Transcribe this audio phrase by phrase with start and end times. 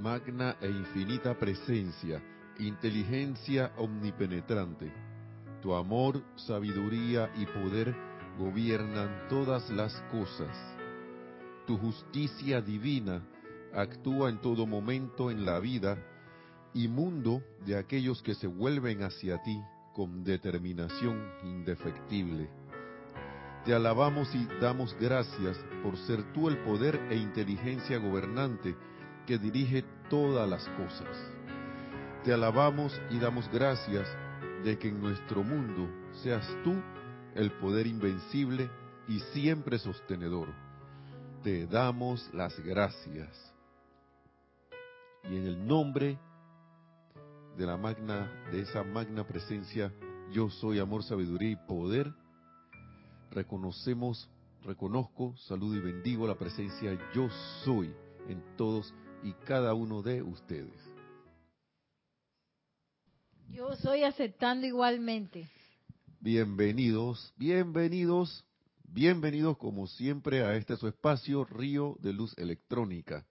[0.00, 2.22] magna e infinita presencia,
[2.58, 4.90] inteligencia omnipenetrante.
[5.60, 7.94] Tu amor, sabiduría y poder
[8.38, 10.56] gobiernan todas las cosas.
[11.66, 13.22] Tu justicia divina
[13.74, 15.98] actúa en todo momento en la vida
[16.72, 19.60] y mundo de aquellos que se vuelven hacia ti
[19.92, 22.48] con determinación indefectible.
[23.66, 28.74] Te alabamos y damos gracias por ser tú el poder e inteligencia gobernante
[29.26, 31.16] que dirige todas las cosas.
[32.24, 34.08] Te alabamos y damos gracias
[34.64, 35.88] de que en nuestro mundo
[36.22, 36.74] seas tú
[37.34, 38.70] el poder invencible
[39.08, 40.48] y siempre sostenedor.
[41.42, 43.54] Te damos las gracias.
[45.24, 46.18] Y en el nombre
[47.56, 49.92] de la magna, de esa magna presencia,
[50.30, 52.12] yo soy amor, sabiduría y poder,
[53.30, 54.30] reconocemos,
[54.62, 57.28] reconozco, saludo y bendigo la presencia yo
[57.64, 57.94] soy
[58.28, 60.74] en todos y cada uno de ustedes.
[63.50, 65.48] Yo soy aceptando igualmente.
[66.20, 68.44] Bienvenidos, bienvenidos,
[68.84, 73.26] bienvenidos como siempre a este su espacio Río de Luz Electrónica.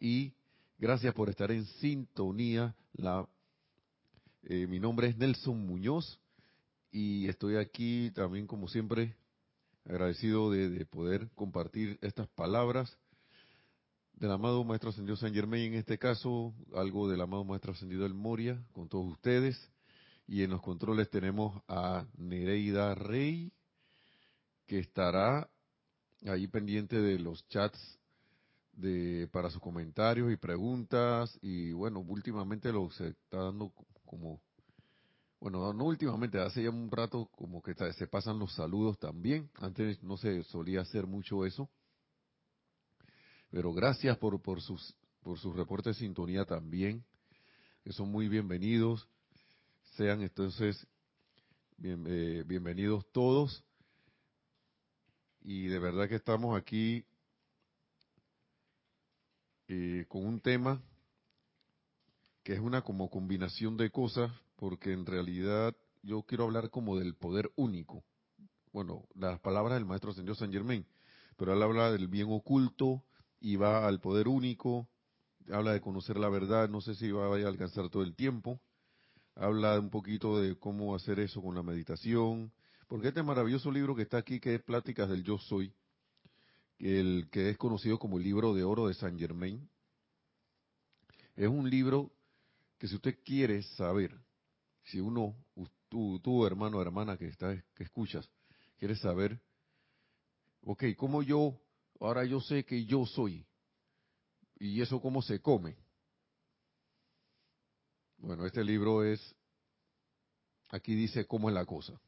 [0.00, 0.32] Y
[0.78, 2.74] gracias por estar en sintonía.
[2.94, 3.28] La,
[4.44, 6.18] eh, mi nombre es Nelson Muñoz
[6.90, 9.14] y estoy aquí también como siempre
[9.84, 12.96] agradecido de, de poder compartir estas palabras
[14.18, 18.14] del amado Maestro Ascendido San Germain, en este caso algo del amado Maestro Ascendido del
[18.14, 19.56] Moria con todos ustedes.
[20.26, 23.52] Y en los controles tenemos a Nereida Rey,
[24.66, 25.48] que estará
[26.26, 27.78] ahí pendiente de los chats
[28.72, 31.38] de, para sus comentarios y preguntas.
[31.40, 33.72] Y bueno, últimamente lo se está dando
[34.04, 34.40] como,
[35.40, 39.48] bueno, no últimamente, hace ya un rato como que se pasan los saludos también.
[39.54, 41.70] Antes no se solía hacer mucho eso.
[43.50, 47.04] Pero gracias por, por, sus, por sus reportes de sintonía también,
[47.82, 49.08] que son muy bienvenidos.
[49.96, 50.86] Sean entonces
[51.82, 53.64] eh, bienvenidos todos.
[55.40, 57.04] Y de verdad que estamos aquí
[59.68, 60.82] eh, con un tema
[62.42, 67.14] que es una como combinación de cosas, porque en realidad yo quiero hablar como del
[67.14, 68.04] poder único.
[68.72, 70.86] Bueno, las palabras del maestro Señor San Germain,
[71.36, 73.04] pero él habla del bien oculto
[73.40, 74.88] y va al poder único,
[75.50, 78.60] habla de conocer la verdad, no sé si va a alcanzar todo el tiempo,
[79.34, 82.52] habla un poquito de cómo hacer eso con la meditación,
[82.88, 85.72] porque este maravilloso libro que está aquí, que es Pláticas del Yo Soy,
[86.78, 89.68] el que es conocido como el libro de oro de San Germain,
[91.36, 92.10] es un libro
[92.78, 94.16] que si usted quiere saber,
[94.84, 95.36] si uno,
[95.88, 98.28] tú, tú hermano hermana que, está, que escuchas,
[98.78, 99.40] quieres saber,
[100.64, 101.60] ok, ¿cómo yo,
[102.00, 103.46] ahora yo sé que yo soy?
[104.58, 105.76] ¿Y eso cómo se come?
[108.18, 109.34] Bueno, este libro es,
[110.70, 112.00] aquí dice cómo es la cosa.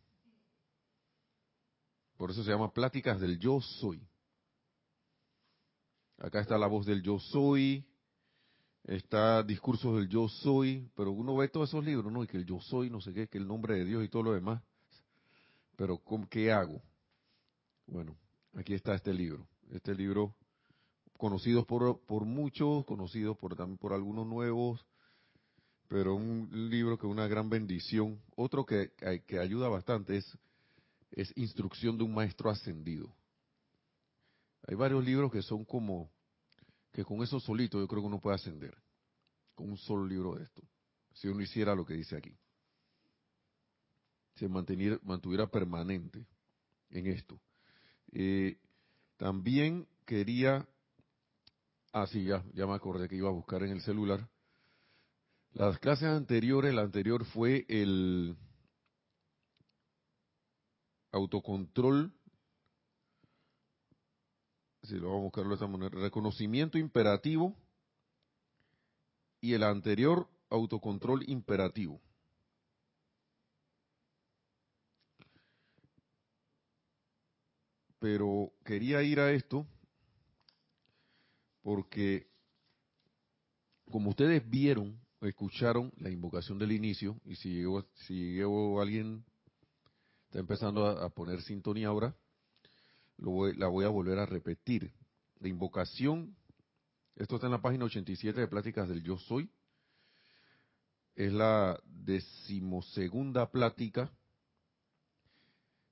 [2.17, 4.07] Por eso se llama Pláticas del Yo Soy.
[6.19, 7.83] Acá está la voz del Yo Soy,
[8.85, 12.23] está Discursos del Yo Soy, pero uno ve todos esos libros, ¿no?
[12.23, 14.25] Y que el Yo Soy, no sé qué, que el nombre de Dios y todo
[14.25, 14.63] lo demás.
[15.77, 16.83] Pero ¿qué hago?
[17.87, 18.15] Bueno,
[18.55, 19.49] aquí está este libro.
[19.71, 20.35] Este libro,
[21.17, 24.85] conocido por, por muchos, conocido por, también por algunos nuevos,
[25.87, 28.21] pero un libro que es una gran bendición.
[28.35, 28.93] Otro que,
[29.27, 30.39] que ayuda bastante es,
[31.13, 33.15] es Instrucción de un Maestro Ascendido.
[34.67, 36.11] Hay varios libros que son como,
[36.93, 38.77] que con eso solito yo creo que uno puede ascender,
[39.55, 40.63] con un solo libro de esto,
[41.13, 42.37] si uno hiciera lo que dice aquí.
[44.35, 46.27] Se mantuviera permanente
[46.91, 47.41] en esto.
[48.13, 48.59] Eh,
[49.21, 50.67] también quería,
[51.93, 54.27] ah sí, ya, ya me acordé que iba a buscar en el celular.
[55.53, 58.35] Las clases anteriores, la anterior fue el
[61.13, 62.11] autocontrol,
[64.85, 67.55] si lo vamos a buscarlo de esta manera, reconocimiento imperativo
[69.43, 72.01] y el anterior autocontrol imperativo.
[78.01, 79.65] Pero quería ir a esto
[81.63, 82.27] porque
[83.91, 89.25] como ustedes vieron, escucharon la invocación del inicio, y si llegó, si llegó alguien,
[90.27, 92.15] está empezando a, a poner sintonía ahora,
[93.19, 94.93] lo voy, la voy a volver a repetir.
[95.41, 96.37] La invocación,
[97.17, 99.51] esto está en la página 87 de Pláticas del Yo Soy,
[101.17, 104.11] es la decimosegunda plática.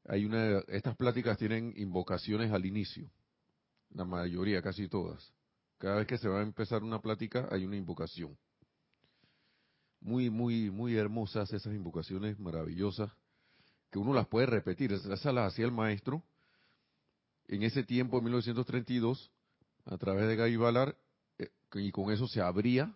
[0.08, 3.10] Hay una, estas pláticas tienen invocaciones al inicio,
[3.90, 5.34] la mayoría, casi todas.
[5.76, 8.36] Cada vez que se va a empezar una plática hay una invocación.
[10.00, 13.12] Muy, muy, muy hermosas esas invocaciones maravillosas
[13.90, 14.94] que uno las puede repetir.
[14.94, 16.22] Esas las hacía el maestro
[17.46, 19.30] en ese tiempo, en 1932,
[19.84, 20.96] a través de Guy Ballard,
[21.38, 22.94] eh, y con eso se abría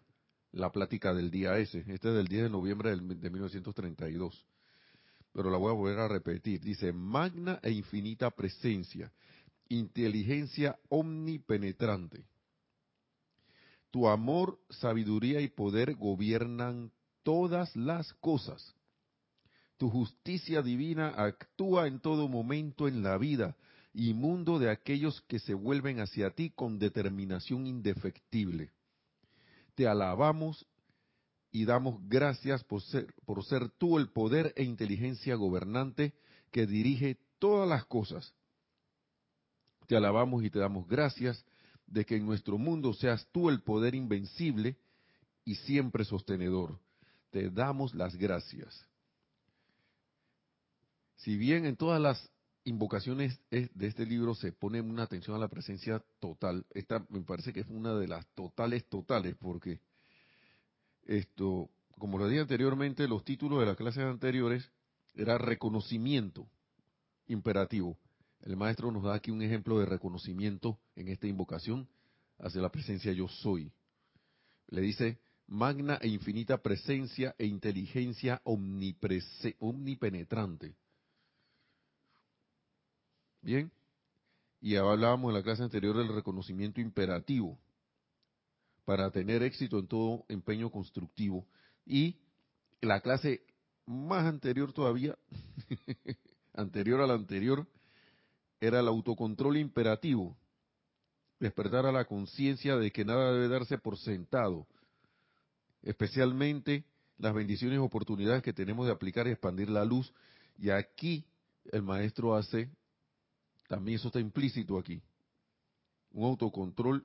[0.51, 1.81] la plática del día ese.
[1.81, 4.47] Este es del 10 de noviembre de 1932.
[5.33, 6.61] Pero la voy a volver a repetir.
[6.61, 9.11] Dice, magna e infinita presencia,
[9.69, 12.25] inteligencia omnipenetrante.
[13.91, 16.93] Tu amor, sabiduría y poder gobiernan
[17.23, 18.75] todas las cosas.
[19.77, 23.57] Tu justicia divina actúa en todo momento en la vida
[23.93, 28.71] y mundo de aquellos que se vuelven hacia ti con determinación indefectible.
[29.75, 30.67] Te alabamos
[31.53, 36.15] y damos gracias por ser, por ser tú el poder e inteligencia gobernante
[36.51, 38.35] que dirige todas las cosas.
[39.87, 41.45] Te alabamos y te damos gracias
[41.87, 44.79] de que en nuestro mundo seas tú el poder invencible
[45.45, 46.79] y siempre sostenedor.
[47.31, 48.87] Te damos las gracias.
[51.17, 52.31] Si bien en todas las
[52.65, 57.53] invocaciones de este libro se pone una atención a la presencia total, esta me parece
[57.53, 59.81] que es una de las totales totales, porque
[61.05, 64.71] esto, como lo dije anteriormente, los títulos de las clases anteriores
[65.15, 66.47] era reconocimiento
[67.27, 67.99] imperativo.
[68.41, 71.89] El maestro nos da aquí un ejemplo de reconocimiento en esta invocación
[72.39, 73.73] hacia la presencia yo soy.
[74.69, 80.75] Le dice, magna e infinita presencia e inteligencia omnipenetrante.
[83.43, 83.71] Bien,
[84.61, 87.59] y hablábamos en la clase anterior del reconocimiento imperativo
[88.85, 91.47] para tener éxito en todo empeño constructivo.
[91.87, 92.17] Y
[92.81, 93.43] la clase
[93.87, 95.17] más anterior todavía,
[96.55, 97.67] anterior a la anterior,
[98.61, 100.37] era el autocontrol imperativo,
[101.41, 104.67] despertar a la conciencia de que nada debe darse por sentado,
[105.83, 106.85] especialmente
[107.19, 110.13] las bendiciones y oportunidades que tenemos de aplicar y expandir la luz.
[110.59, 111.25] Y aquí
[111.73, 112.71] el maestro hace,
[113.69, 115.03] también eso está implícito aquí,
[116.13, 117.05] un autocontrol,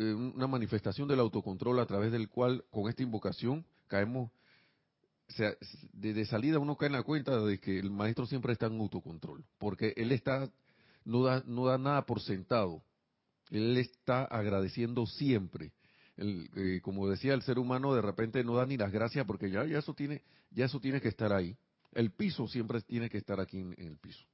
[0.00, 4.30] eh, una manifestación del autocontrol a través del cual con esta invocación caemos
[5.92, 9.44] de, salida uno cae en la cuenta de que el maestro siempre está en autocontrol,
[9.58, 10.50] porque él está,
[11.04, 12.82] no da, no da nada por sentado,
[13.50, 15.72] él está agradeciendo siempre.
[16.16, 19.50] El, eh, como decía el ser humano, de repente no da ni las gracias porque
[19.50, 21.58] ya, ya eso tiene, ya eso tiene que estar ahí.
[21.92, 24.24] El piso siempre tiene que estar aquí en, en el piso.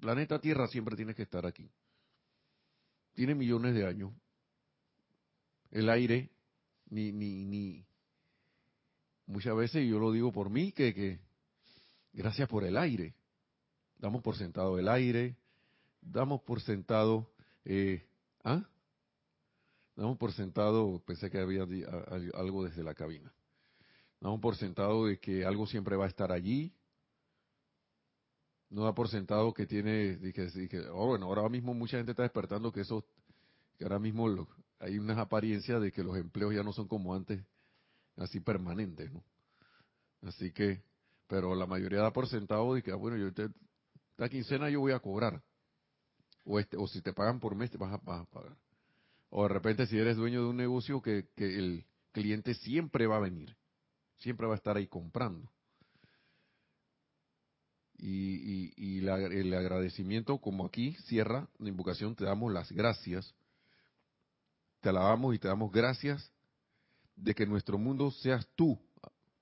[0.00, 1.70] Planeta Tierra siempre tiene que estar aquí.
[3.14, 4.12] Tiene millones de años.
[5.74, 6.30] El aire
[6.88, 7.84] ni, ni, ni,
[9.26, 11.18] muchas veces, yo lo digo por mí, que,
[12.12, 13.16] gracias por el aire.
[13.98, 15.36] Damos por sentado el aire,
[16.00, 17.28] damos por sentado,
[17.64, 18.06] eh,
[18.44, 18.62] ¿ah?
[19.96, 21.66] Damos por sentado, pensé que había
[22.34, 23.32] algo desde la cabina.
[24.20, 26.72] Damos por sentado de que algo siempre va a estar allí.
[28.70, 32.70] No da por sentado que tiene, que, oh, bueno, ahora mismo mucha gente está despertando
[32.70, 33.04] que eso,
[33.76, 34.28] que ahora mismo
[34.84, 37.42] hay unas apariencias de que los empleos ya no son como antes,
[38.16, 39.24] así permanente, ¿no?
[40.22, 40.82] Así que,
[41.26, 43.48] pero la mayoría da por sentado de que, ah, bueno, yo te,
[44.10, 45.42] esta quincena yo voy a cobrar.
[46.44, 48.56] O, este, o si te pagan por mes, te vas a, pagar.
[49.30, 53.16] O de repente si eres dueño de un negocio que, que el cliente siempre va
[53.16, 53.56] a venir,
[54.18, 55.50] siempre va a estar ahí comprando.
[57.96, 63.34] Y, y, y el agradecimiento, como aquí cierra la invocación, te damos las gracias,
[64.84, 66.30] te alabamos y te damos gracias
[67.16, 68.78] de que nuestro mundo seas tú,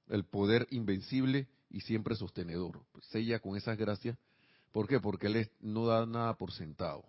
[0.07, 2.85] el poder invencible y siempre sostenedor.
[2.93, 4.17] Pues sella con esas gracias.
[4.71, 5.01] ¿Por qué?
[5.01, 7.03] Porque Él no da nada por sentado.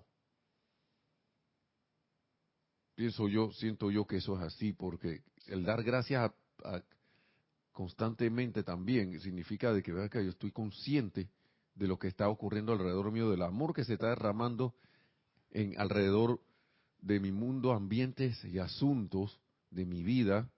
[2.95, 6.31] Pienso yo, siento yo que eso es así, porque el dar gracias
[7.71, 11.29] constantemente también significa de que, que yo estoy consciente
[11.75, 14.73] de lo que está ocurriendo alrededor mío, del amor que se está derramando
[15.51, 16.41] en alrededor
[17.03, 20.49] de mi mundo, ambientes y asuntos de mi vida,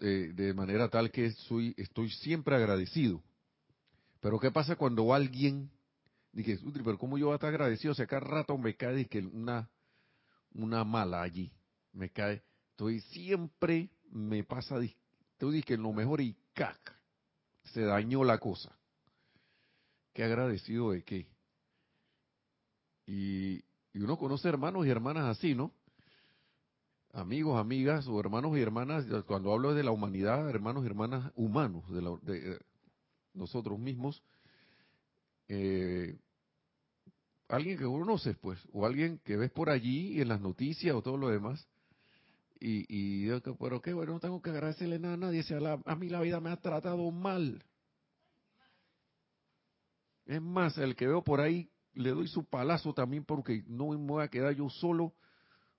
[0.00, 3.22] eh, de manera tal que soy, estoy siempre agradecido.
[4.20, 5.70] Pero ¿qué pasa cuando alguien
[6.32, 7.92] dice, pero ¿cómo yo voy a estar agradecido?
[7.92, 9.68] Sea, cada rato me cae que una,
[10.54, 11.52] una mala allí,
[11.92, 12.42] me cae.
[12.70, 16.96] Estoy siempre, me pasa, dices que lo mejor y cac,
[17.64, 18.76] se dañó la cosa.
[20.12, 21.35] Qué agradecido de qué.
[23.06, 23.62] Y,
[23.94, 25.72] uno conoce hermanos y hermanas así, ¿no?
[27.12, 31.82] amigos, amigas o hermanos y hermanas, cuando hablo de la humanidad, hermanos y hermanas humanos,
[31.90, 32.58] de, eh,
[33.32, 34.22] nosotros mismos,
[35.48, 36.18] eh,
[37.48, 41.16] alguien que conoces, pues, o alguien que ves por allí en las noticias o todo
[41.16, 41.66] lo demás.
[42.60, 46.08] Y, y pero qué bueno, no tengo que agradecerle nada a nadie, si a mí
[46.10, 47.64] la vida me ha tratado mal.
[50.26, 53.96] Es más, el que veo por ahí le doy su palazo también porque no me
[53.96, 55.14] voy a quedar yo solo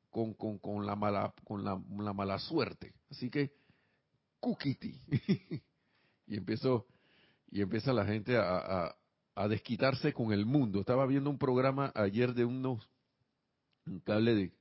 [0.10, 1.78] con, con, con la mala con la,
[2.14, 2.94] mala suerte.
[3.10, 3.54] Así que,
[4.40, 5.00] kukiti.
[6.28, 6.88] y empezó,
[7.50, 8.96] y empieza la gente a,
[9.36, 10.80] a, desquitarse con el mundo.
[10.80, 12.90] Estaba viendo un programa ayer de unos,
[13.86, 14.52] un cable de,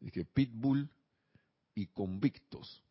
[0.00, 0.88] de que Pitbull
[1.74, 2.82] y Convictos.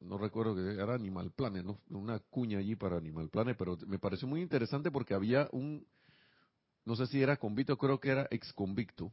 [0.00, 1.78] No recuerdo que era Animal Planet, ¿no?
[1.90, 5.86] una cuña allí para Animal Planet, pero me pareció muy interesante porque había un,
[6.86, 9.12] no sé si era convicto, creo que era ex convicto,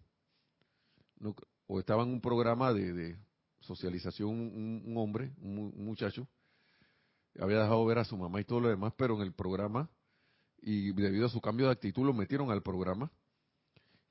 [1.67, 3.17] o estaba en un programa de,
[3.61, 6.27] socialización un, hombre, un, muchacho,
[7.39, 9.89] había dejado ver a su mamá y todo lo demás, pero en el programa,
[10.61, 13.11] y debido a su cambio de actitud lo metieron al programa,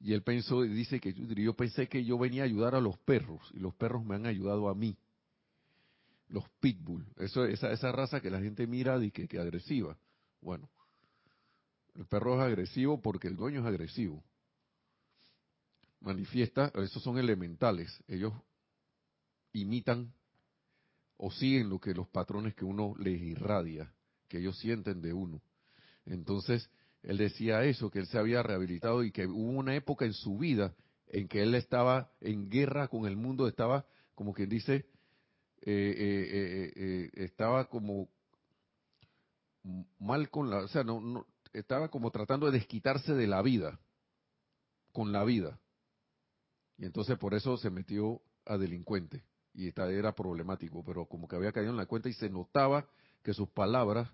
[0.01, 2.99] y él pensó, y dice que yo pensé que yo venía a ayudar a los
[2.99, 4.97] perros, y los perros me han ayudado a mí.
[6.29, 9.97] Los pitbull, eso, esa, esa raza que la gente mira y que, que agresiva.
[10.41, 10.69] Bueno,
[11.95, 14.23] el perro es agresivo porque el dueño es agresivo
[16.03, 18.33] manifiesta, esos son elementales, ellos
[19.53, 20.13] imitan
[21.17, 23.93] o siguen lo que los patrones que uno les irradia,
[24.29, 25.41] que ellos sienten de uno.
[26.05, 26.69] Entonces,
[27.03, 30.39] él decía eso, que él se había rehabilitado y que hubo una época en su
[30.39, 30.75] vida
[31.07, 33.85] en que él estaba en guerra con el mundo, estaba,
[34.15, 34.87] como quien dice,
[35.65, 38.09] eh, eh, eh, estaba como
[40.01, 43.79] mal con la, o sea, no, no, estaba como tratando de desquitarse de la vida,
[44.93, 45.59] con la vida.
[46.79, 49.25] Y entonces por eso se metió a delincuente.
[49.55, 52.89] Y era problemático, pero como que había caído en la cuenta y se notaba
[53.23, 54.11] que sus palabras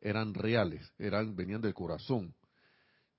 [0.00, 2.34] eran reales, eran venían del corazón,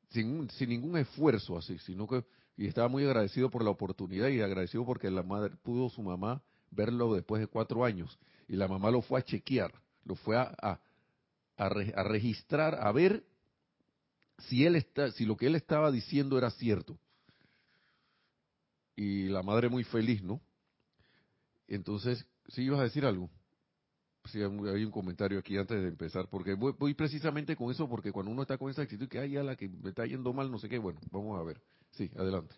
[0.09, 2.25] sin, sin ningún esfuerzo así, sino que
[2.57, 6.43] y estaba muy agradecido por la oportunidad y agradecido porque la madre pudo su mamá
[6.69, 9.73] verlo después de cuatro años y la mamá lo fue a chequear,
[10.03, 10.79] lo fue a, a,
[11.57, 13.23] a registrar, a ver
[14.47, 16.97] si él está, si lo que él estaba diciendo era cierto
[18.95, 20.41] y la madre muy feliz, ¿no?
[21.67, 23.29] Entonces, ¿sí ibas a decir algo?
[24.25, 28.31] Sí, hay un comentario aquí antes de empezar, porque voy, precisamente con eso, porque cuando
[28.31, 30.59] uno está con esa actitud que, ay, a la que me está yendo mal, no
[30.59, 31.59] sé qué, bueno, vamos a ver.
[31.91, 32.55] Sí, adelante.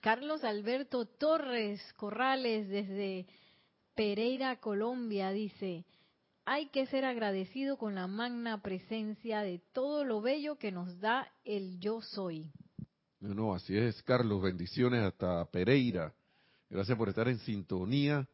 [0.00, 3.26] Carlos Alberto Torres Corrales, desde
[3.94, 5.86] Pereira, Colombia, dice,
[6.44, 11.30] hay que ser agradecido con la magna presencia de todo lo bello que nos da
[11.44, 12.50] el yo soy.
[13.20, 14.42] No, así es, Carlos.
[14.42, 16.12] Bendiciones hasta Pereira.
[16.68, 18.26] Gracias por estar en sintonía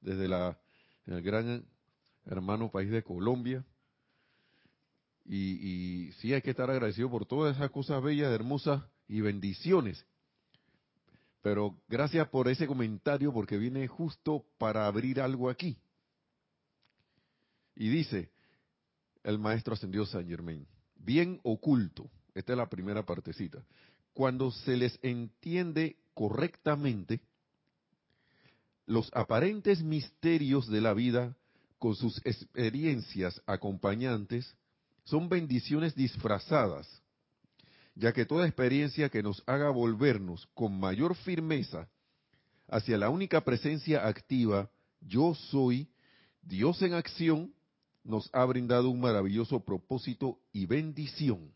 [0.00, 0.56] desde la,
[1.06, 1.64] el gran
[2.26, 3.64] hermano país de Colombia.
[5.24, 10.06] Y, y sí hay que estar agradecido por todas esas cosas bellas, hermosas y bendiciones.
[11.42, 15.76] Pero gracias por ese comentario porque viene justo para abrir algo aquí.
[17.76, 18.30] Y dice
[19.22, 20.66] el maestro ascendió San Germain,
[20.96, 22.10] bien oculto.
[22.34, 23.62] Esta es la primera partecita
[24.16, 27.20] cuando se les entiende correctamente,
[28.86, 31.36] los aparentes misterios de la vida
[31.78, 34.54] con sus experiencias acompañantes
[35.04, 36.88] son bendiciones disfrazadas,
[37.94, 41.86] ya que toda experiencia que nos haga volvernos con mayor firmeza
[42.68, 44.70] hacia la única presencia activa,
[45.02, 45.90] yo soy,
[46.40, 47.52] Dios en acción,
[48.06, 51.52] nos ha brindado un maravilloso propósito y bendición.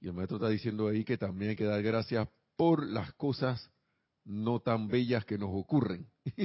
[0.00, 3.70] Y el maestro está diciendo ahí que también hay que dar gracias por las cosas
[4.24, 6.06] no tan bellas que nos ocurren.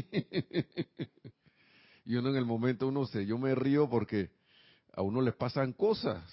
[2.06, 4.32] y uno en el momento, uno se, yo me río porque
[4.94, 6.24] a uno les pasan cosas.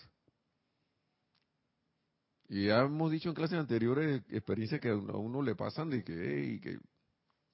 [2.49, 6.61] Y ya hemos dicho en clases anteriores experiencias que a uno le pasan de que,
[6.63, 6.79] que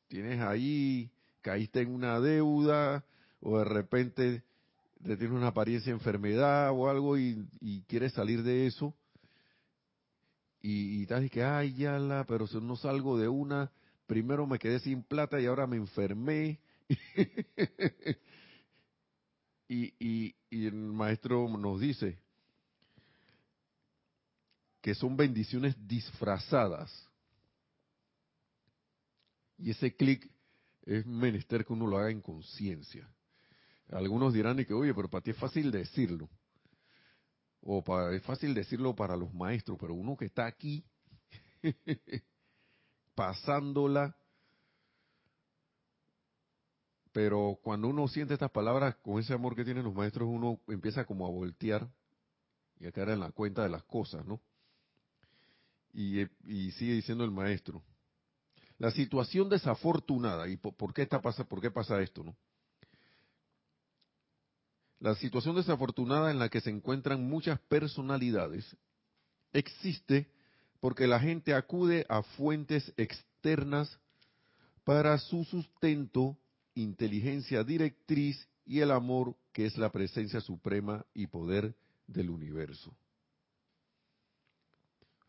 [0.09, 1.11] tienes ahí,
[1.41, 3.05] caíste en una deuda,
[3.41, 4.43] o de repente
[5.02, 8.95] te tienes una apariencia de enfermedad o algo y, y quieres salir de eso
[10.61, 13.71] y, y tal, que, ay, ya la, pero si no salgo de una,
[14.07, 16.59] primero me quedé sin plata y ahora me enfermé.
[19.69, 22.19] y, y, y el maestro nos dice
[24.81, 26.90] que son bendiciones disfrazadas.
[29.59, 30.28] Y ese clic
[30.83, 33.09] es menester que uno lo haga en conciencia.
[33.90, 36.28] Algunos dirán y que, oye, pero para ti es fácil decirlo
[37.71, 40.85] o para, es fácil decirlo para los maestros, pero uno que está aquí
[43.14, 44.16] pasándola,
[47.12, 51.04] pero cuando uno siente estas palabras con ese amor que tienen los maestros, uno empieza
[51.04, 51.88] como a voltear
[52.78, 54.40] y a caer en la cuenta de las cosas, ¿no?
[55.92, 56.25] Y,
[56.73, 57.83] sigue diciendo el maestro.
[58.78, 62.23] La situación desafortunada, ¿y por, qué, está, por qué pasa esto?
[62.23, 62.37] no?
[65.00, 68.76] La situación desafortunada en la que se encuentran muchas personalidades
[69.52, 70.28] existe
[70.81, 73.99] porque la gente acude a fuentes externas
[74.85, 76.37] para su sustento,
[76.75, 81.75] inteligencia directriz y el amor que es la presencia suprema y poder
[82.07, 82.95] del universo.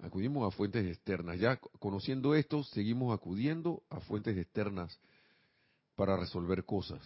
[0.01, 1.39] Acudimos a fuentes externas.
[1.39, 4.97] Ya conociendo esto, seguimos acudiendo a fuentes externas
[5.95, 7.01] para resolver cosas.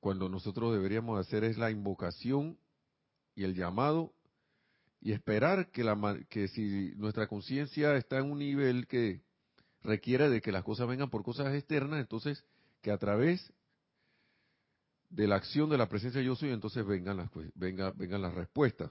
[0.00, 2.58] Cuando nosotros deberíamos hacer es la invocación
[3.34, 4.12] y el llamado
[5.00, 9.22] y esperar que, la, que si nuestra conciencia está en un nivel que
[9.82, 12.44] requiere de que las cosas vengan por cosas externas, entonces
[12.82, 13.52] que a través
[15.10, 18.90] de la acción de la presencia yo soy, entonces vengan las, venga, vengan las respuestas.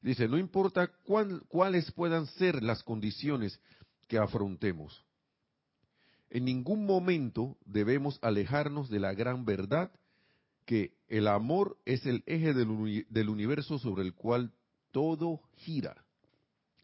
[0.00, 0.90] Dice, no importa
[1.48, 3.60] cuáles puedan ser las condiciones
[4.08, 5.04] que afrontemos.
[6.30, 9.90] En ningún momento debemos alejarnos de la gran verdad
[10.70, 14.54] que el amor es el eje del, universo sobre el cual
[14.92, 16.04] todo gira.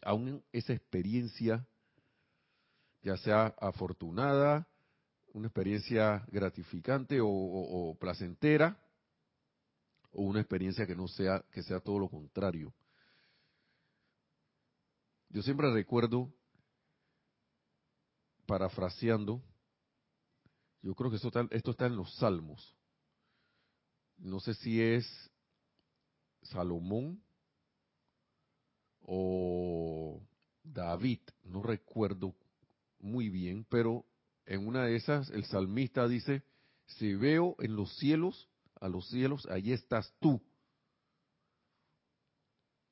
[0.01, 1.65] Aún esa experiencia,
[3.01, 4.67] ya sea afortunada,
[5.31, 8.77] una experiencia gratificante o, placentera,
[10.11, 12.73] o una experiencia que no sea, que sea todo lo contrario.
[15.29, 16.29] Yo siempre recuerdo,
[18.47, 19.41] parafraseando,
[20.81, 22.76] yo creo que esto está, esto está en los Salmos.
[24.17, 25.05] No sé si es
[26.41, 27.21] Salomón
[29.01, 30.21] o
[30.63, 32.35] David, no recuerdo
[32.99, 34.05] muy bien, pero
[34.45, 36.43] en una de esas el salmista dice,
[36.85, 40.41] si veo en los cielos, a los cielos, allí estás tú.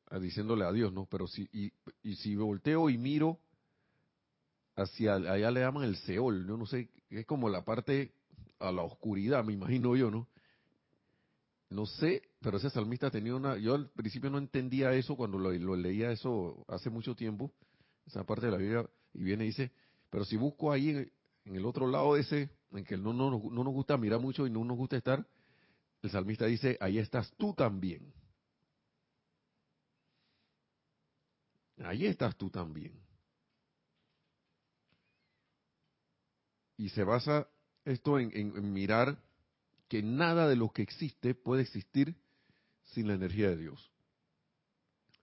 [0.08, 1.06] Ah, diciéndole a Dios, ¿no?
[1.06, 1.72] Pero si, y,
[2.04, 3.40] y si volteo y miro
[4.76, 8.14] hacia, allá le llaman el Seol, yo no sé, es como la parte
[8.60, 10.28] a la oscuridad, me imagino yo, ¿no?
[11.76, 13.58] No sé, pero ese salmista tenía una...
[13.58, 17.52] Yo al principio no entendía eso cuando lo, leía eso hace mucho tiempo,
[18.06, 19.74] esa parte de la Biblia, y viene y dice,
[20.10, 21.12] pero si busco ahí en,
[21.44, 24.64] el otro lado ese, en que no, no, no nos gusta mirar mucho y no
[24.64, 25.28] nos gusta estar,
[26.02, 28.14] el salmista dice, ahí estás tú también.
[31.84, 32.98] Ahí estás tú también.
[36.78, 37.50] Y se basa
[37.84, 39.25] esto en mirar
[39.88, 42.16] que nada de lo que existe puede existir
[42.84, 43.92] sin la energía de Dios.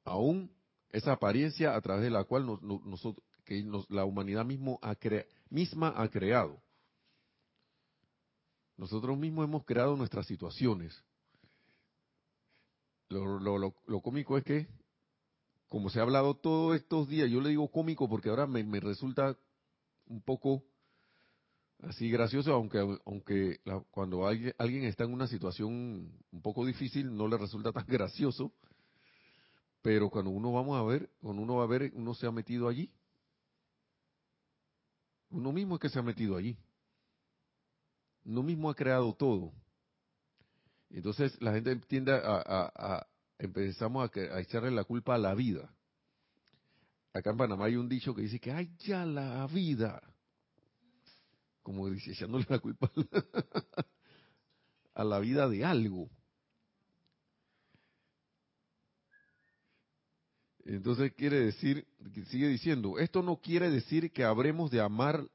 [0.04, 0.50] Aún
[0.90, 4.78] esa apariencia a través de la cual nosotros, que la humanidad mismo
[5.50, 6.62] misma ha creado.
[8.76, 11.02] Nosotros mismos hemos creado nuestras situaciones.
[13.08, 14.66] Lo, lo, cómico es que,
[15.68, 18.80] como se ha hablado todos estos días, yo le digo cómico porque ahora me, me
[18.80, 19.36] resulta
[20.06, 20.64] un poco
[21.82, 27.28] así gracioso, aunque aunque cuando alguien, alguien está en una situación un poco difícil no
[27.28, 28.52] le resulta tan gracioso,
[29.82, 32.68] pero cuando uno vamos a ver, cuando uno va a ver, uno se ha metido
[32.68, 32.90] allí.
[35.30, 36.56] Uno mismo es que se ha metido allí.
[38.24, 39.52] Uno mismo ha creado todo.
[40.90, 43.06] Entonces la gente tiende a,
[43.38, 45.74] empezamos a, a echarle la culpa a la vida.
[47.14, 50.11] Acá en Panamá hay un dicho que dice que hay ya la vida
[51.62, 52.90] como echándole la culpa
[54.94, 56.10] a la vida de algo.
[60.64, 61.86] Entonces quiere decir,
[62.28, 65.26] sigue diciendo, esto no quiere decir que habremos de amar,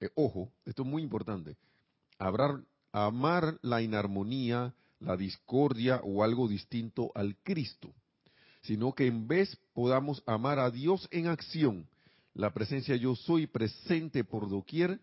[0.00, 1.56] eh, ojo, esto es muy importante,
[2.18, 7.92] amar la inarmonía, la discordia o algo distinto al Cristo,
[8.62, 11.86] sino que en vez podamos amar a Dios en acción,
[12.34, 15.00] la presencia yo soy presente por doquier,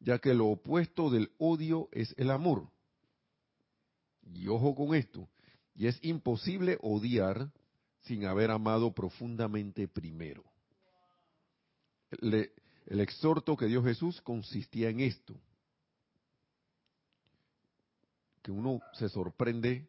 [0.00, 2.68] ya que lo opuesto del odio es el amor.
[4.32, 5.28] Y ojo con esto,
[5.74, 7.50] y es imposible odiar
[8.02, 10.44] sin haber amado profundamente primero.
[12.20, 15.34] el exhorto que dio Jesús consistía en esto,
[18.42, 19.86] que uno se sorprende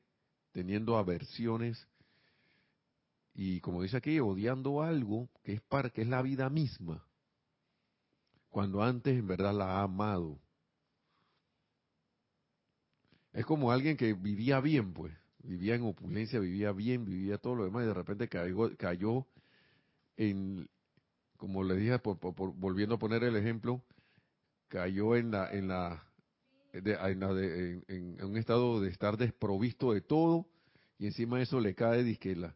[0.52, 1.88] teniendo aversiones
[3.34, 7.02] y como dice aquí, odiando algo que es, para, que es la vida misma
[8.52, 10.38] cuando antes en verdad la ha amado.
[13.34, 17.64] Es como alguien que vivía bien, pues, vivía en opulencia, vivía bien, vivía todo lo
[17.64, 19.26] demás y de repente cayó, cayó
[20.18, 20.70] en,
[21.38, 21.98] como le dije,
[22.36, 23.82] volviendo a poner el ejemplo,
[24.68, 26.04] cayó en la, en la,
[26.74, 30.46] en, un estado de estar desprovisto de todo
[31.00, 32.54] y encima de eso le cae, disque la,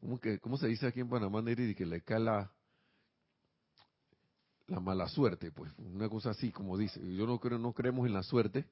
[0.00, 1.74] ¿cómo, que, ¿cómo se dice aquí en Panamá, Neri?
[1.74, 2.50] Que le cae la,
[4.70, 7.00] la mala suerte, pues, una cosa así como dice.
[7.14, 8.64] Yo no creo, no creemos en la suerte,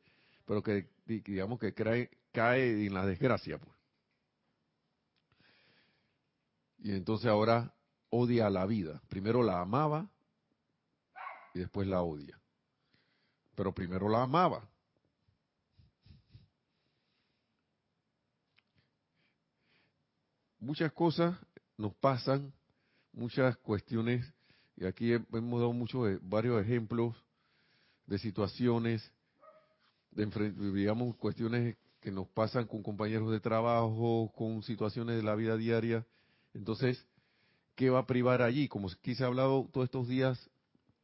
[0.46, 3.76] pero que digamos que cae, cae en la desgracia, pues.
[6.78, 7.74] Y entonces ahora
[8.10, 9.02] odia la vida.
[9.08, 10.08] Primero la amaba
[11.52, 12.40] y después la odia.
[13.56, 14.68] Pero primero la amaba.
[20.60, 21.36] Muchas cosas
[21.76, 22.52] nos pasan,
[23.12, 24.32] muchas cuestiones,
[24.80, 27.16] y aquí hemos dado muchos, eh, varios ejemplos
[28.06, 29.12] de situaciones,
[30.12, 35.56] de, digamos, cuestiones que nos pasan con compañeros de trabajo, con situaciones de la vida
[35.56, 36.06] diaria.
[36.54, 37.04] Entonces,
[37.74, 38.68] ¿qué va a privar allí?
[38.68, 40.48] Como aquí se ha hablado todos estos días,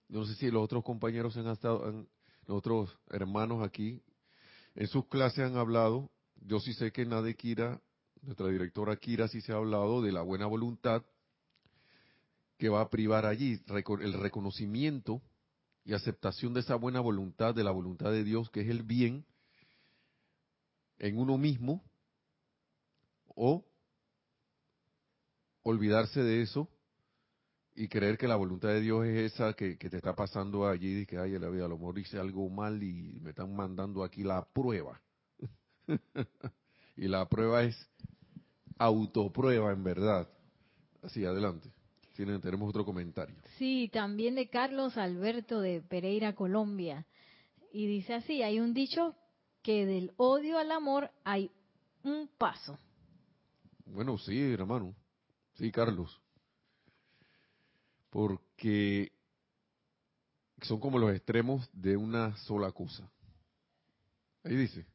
[0.08, 2.06] no sé si los otros compañeros han estado,
[2.46, 4.00] los otros hermanos aquí,
[4.76, 7.80] en sus clases han hablado, yo sí sé que en la de Kira,
[8.22, 11.02] nuestra directora Kira sí se ha hablado de la buena voluntad
[12.58, 13.60] que va a privar allí,
[14.00, 15.22] el reconocimiento
[15.84, 19.24] y aceptación de esa buena voluntad, de la voluntad de Dios, que es el bien
[20.98, 21.84] en uno mismo,
[23.34, 23.64] o
[25.62, 26.68] olvidarse de eso
[27.74, 31.06] y creer que la voluntad de Dios es esa que, te está pasando allí y
[31.06, 34.22] que, ay, la vida, a lo mejor hice algo mal y me están mandando aquí
[34.22, 35.00] la prueba.
[36.96, 37.76] y la prueba es
[38.78, 40.28] autoprueba, en verdad.
[41.02, 41.70] Así, adelante.
[42.14, 43.34] Tienen, tenemos otro comentario.
[43.58, 47.06] Sí, también de Carlos Alberto de Pereira, Colombia.
[47.72, 49.16] Y dice así, hay un dicho
[49.62, 51.50] que del odio al amor hay
[52.04, 52.78] un paso.
[53.86, 54.94] Bueno, sí, hermano.
[55.54, 56.20] Sí, Carlos.
[58.10, 59.10] Porque
[60.62, 63.10] son como los extremos de una sola cosa.
[64.44, 64.86] Ahí dice.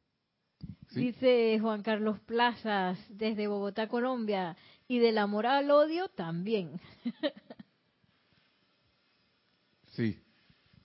[0.92, 4.56] Dice Juan Carlos Plazas desde Bogotá, Colombia.
[4.88, 6.80] Y del amor al odio también.
[9.92, 10.18] sí.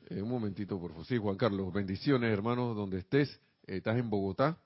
[0.10, 1.06] Eh, un momentito, por favor.
[1.06, 1.74] Sí, Juan Carlos.
[1.74, 3.30] Bendiciones, hermanos, donde estés.
[3.66, 4.58] Eh, estás en Bogotá.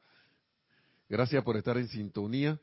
[1.08, 2.60] Gracias por estar en sintonía.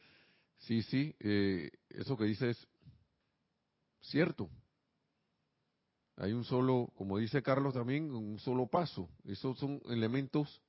[0.59, 2.69] Sí, sí, eh, eso que dices es
[4.01, 4.51] cierto.
[6.17, 9.09] Hay un solo, como dice Carlos también, un solo paso.
[9.25, 10.63] Esos son elementos,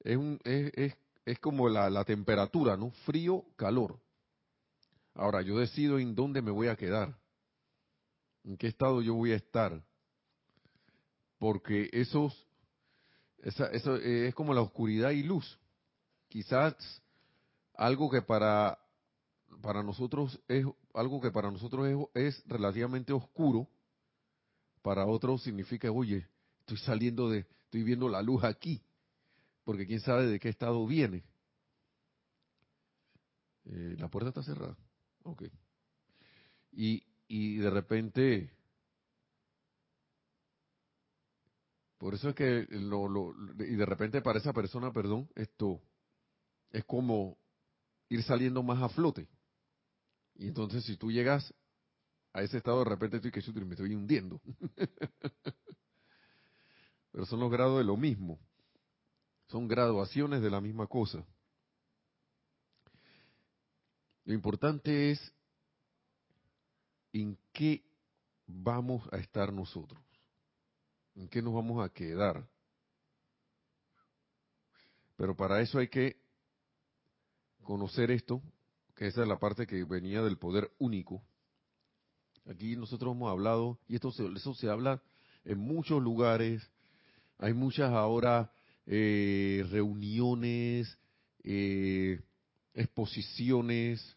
[0.00, 2.90] es, un, es, es, es como la, la temperatura, ¿no?
[3.04, 3.98] Frío, calor.
[5.14, 7.16] Ahora, yo decido en dónde me voy a quedar,
[8.44, 9.82] en qué estado yo voy a estar,
[11.38, 12.46] porque esos,
[13.38, 15.58] esa, eso es como la oscuridad y luz.
[16.28, 16.74] Quizás
[17.74, 18.78] algo que para,
[19.62, 23.68] para nosotros es algo que para nosotros es, relativamente oscuro,
[24.82, 26.26] para otros significa, oye,
[26.60, 28.82] estoy saliendo de, estoy viendo la luz aquí,
[29.66, 31.24] porque quién sabe de qué estado viene.
[33.64, 34.78] Eh, la puerta está cerrada.
[35.24, 35.42] Ok.
[36.70, 38.52] Y, y de repente,
[41.98, 45.82] por eso es que, lo, lo, y de repente para esa persona, perdón, esto
[46.70, 47.36] es como
[48.08, 49.26] ir saliendo más a flote.
[50.36, 51.52] Y entonces si tú llegas
[52.32, 54.40] a ese estado de repente estoy que me estoy hundiendo.
[57.10, 58.38] Pero son los grados de lo mismo.
[59.48, 61.24] Son graduaciones de la misma cosa.
[64.24, 65.32] Lo importante es
[67.12, 67.84] en qué
[68.46, 70.00] vamos a estar nosotros.
[71.14, 72.46] En qué nos vamos a quedar.
[75.16, 76.16] Pero para eso hay que
[77.62, 78.42] conocer esto,
[78.94, 81.22] que esa es la parte que venía del poder único.
[82.46, 85.02] Aquí nosotros hemos hablado, y esto eso se habla
[85.44, 86.68] en muchos lugares,
[87.38, 88.52] hay muchas ahora
[88.86, 90.98] eh, reuniones,
[91.42, 92.20] eh,
[92.74, 94.16] exposiciones,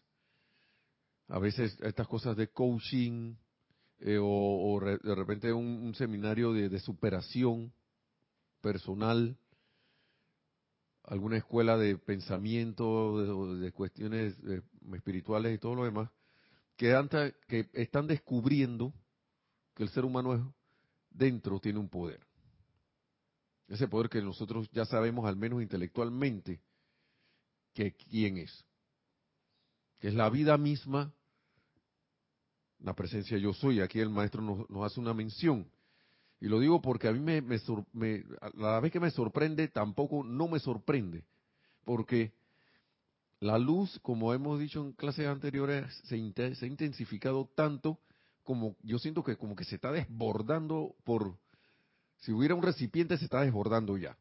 [1.28, 3.34] a veces estas cosas de coaching,
[4.00, 7.72] eh, o, de repente un, seminario de, de superación
[8.60, 9.36] personal,
[11.04, 14.62] alguna escuela de pensamiento, de, cuestiones eh,
[14.94, 16.10] espirituales y todo lo demás,
[16.76, 16.94] que,
[17.46, 18.92] que están descubriendo
[19.74, 20.54] que el ser humano
[21.10, 22.20] dentro tiene un poder.
[23.70, 26.60] Ese poder que nosotros ya sabemos, al menos intelectualmente,
[27.72, 28.64] que quién es.
[30.00, 31.14] Que es la vida misma,
[32.80, 33.80] la presencia yo soy.
[33.80, 35.70] Aquí el maestro nos, hace una mención
[36.40, 37.42] y lo digo porque a mí me,
[38.54, 41.24] la vez que me sorprende, tampoco no me sorprende.
[41.84, 42.32] Porque
[43.38, 46.16] la luz, como hemos dicho en clases anteriores, se,
[46.54, 48.00] se ha intensificado tanto
[48.42, 51.38] como yo siento que como que se está desbordando por...
[52.20, 54.16] Si hubiera un recipiente, se está desbordando ya.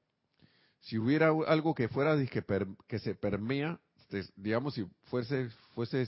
[0.82, 2.44] Si hubiera algo que fuera que,
[2.88, 3.80] que se permea,
[4.36, 6.08] digamos, si fuese, fuese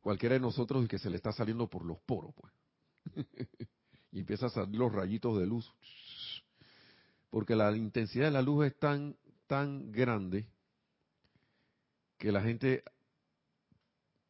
[0.00, 2.52] cualquiera de nosotros y que se le está saliendo por los poros, pues.
[4.12, 5.72] y empieza a salir los rayitos de luz.
[7.30, 10.46] Porque la intensidad de la luz es tan, tan grande
[12.18, 12.82] que la gente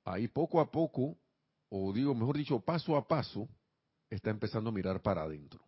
[0.04, 1.16] ahí poco a poco,
[1.68, 3.48] o digo, mejor dicho, paso a paso,
[4.08, 5.60] está empezando a mirar para adentro.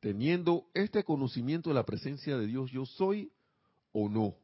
[0.00, 3.30] Teniendo este conocimiento de la presencia de Dios, yo soy
[3.92, 4.34] o no.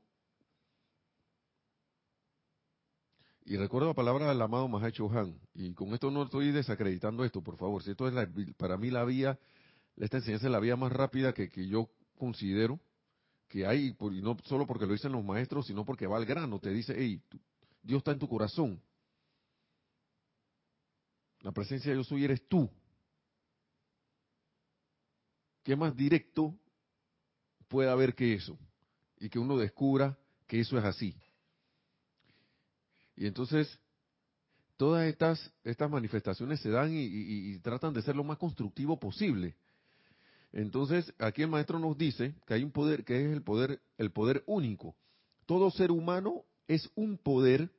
[3.46, 7.42] Y recuerdo la palabra del amado Mahacho Han, y con esto no estoy desacreditando esto,
[7.42, 9.38] por favor, si esto es para mí la vía,
[9.96, 11.88] esta enseñanza es la vía más rápida que, yo
[12.18, 12.80] considero
[13.48, 16.58] que hay, y no solo porque lo dicen los maestros, sino porque va al grano,
[16.58, 17.22] te dice, hey,
[17.82, 18.82] Dios está en tu corazón.
[21.40, 22.68] La presencia de yo soy eres tú.
[25.66, 26.54] ¿Qué más directo
[27.66, 28.56] puede haber que eso?
[29.18, 31.16] Y que uno descubra que eso es así.
[33.16, 33.76] Y entonces,
[34.76, 39.56] todas estas, estas manifestaciones se dan y, tratan de ser lo más constructivo posible.
[40.52, 44.12] Entonces, aquí el maestro nos dice que hay un poder que es el poder, el
[44.12, 44.94] poder único.
[45.46, 47.72] Todo ser humano es un poder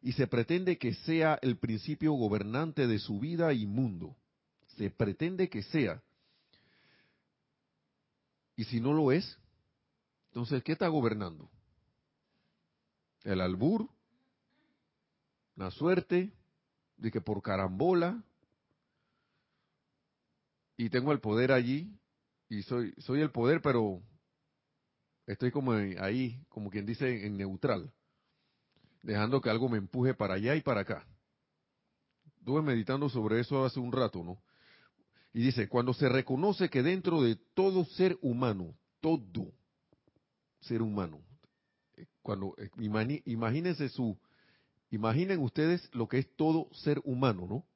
[0.00, 4.16] y se pretende que sea el principio gobernante de su vida y mundo.
[4.78, 6.02] Se pretende que sea.
[8.58, 9.38] Y si no lo es,
[10.30, 11.48] entonces, ¿qué está gobernando?
[13.22, 13.88] El albur,
[15.54, 16.32] la suerte
[16.96, 18.20] de que por carambola
[20.76, 21.96] y tengo el poder allí
[22.48, 24.02] y soy soy el poder pero
[25.26, 27.92] estoy como ahí como quien dice en neutral
[29.02, 31.06] dejando que algo me empuje para allá y para acá
[32.38, 34.42] estuve meditando sobre eso hace un rato no
[35.38, 39.52] y dice cuando se reconoce que dentro de todo ser humano todo
[40.60, 41.20] ser humano
[41.96, 42.70] eh, cuando eh,
[43.24, 44.18] imagínense su
[44.90, 47.66] Imaginen ustedes lo que es todo ser humano, ¿no?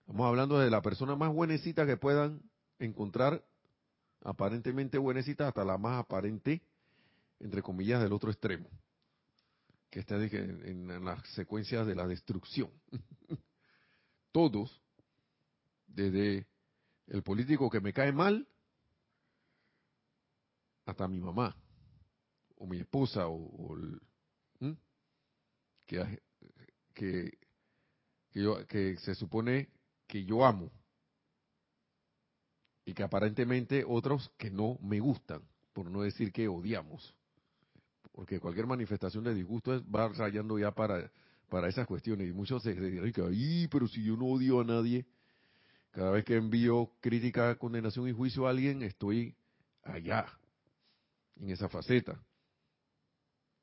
[0.00, 2.42] Estamos hablando de la persona más buenecita que puedan
[2.78, 3.42] encontrar,
[4.20, 6.62] aparentemente buenecita, hasta la más aparente,
[7.40, 8.68] entre comillas, del otro extremo,
[9.88, 12.70] que está en, en las secuencias de la destrucción.
[14.32, 14.82] Todos,
[15.94, 16.46] desde
[17.06, 18.46] el político que me cae mal,
[20.86, 21.56] hasta mi mamá,
[22.56, 24.00] o mi esposa, o, el,
[25.86, 26.22] que,
[26.94, 27.38] que,
[28.32, 29.68] yo, que se supone
[30.06, 30.70] que yo amo
[32.84, 37.14] y que aparentemente otros que no me gustan, por no decir que odiamos,
[38.12, 41.10] porque cualquier manifestación de disgusto va rayando ya para,
[41.48, 45.06] para esas cuestiones y muchos se dicen, ay, pero si yo no odio a nadie,
[45.94, 49.34] cada vez que envío crítica, condenación y juicio a alguien, estoy
[49.82, 50.26] allá,
[51.36, 52.20] en esa faceta.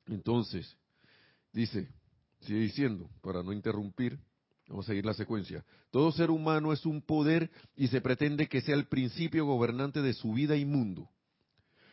[0.06, 0.76] Entonces,
[1.52, 1.88] dice,
[2.42, 4.18] Sigue diciendo, para no interrumpir,
[4.68, 5.64] vamos a seguir la secuencia.
[5.90, 10.12] Todo ser humano es un poder y se pretende que sea el principio gobernante de
[10.12, 11.08] su vida y mundo.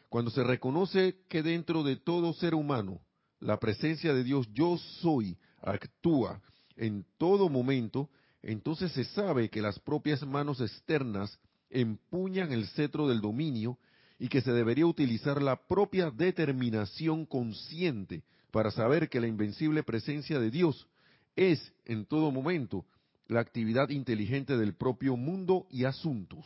[0.10, 2.99] Cuando se reconoce que dentro de todo ser humano
[3.39, 6.41] la presencia de Dios yo soy actúa
[6.75, 8.10] en todo momento,
[8.41, 13.78] entonces se sabe que las propias manos externas empuñan el cetro del dominio
[14.17, 20.39] y que se debería utilizar la propia determinación consciente para saber que la invencible presencia
[20.39, 20.88] de Dios
[21.36, 22.86] es en todo momento
[23.28, 26.45] la actividad inteligente del propio mundo y asuntos.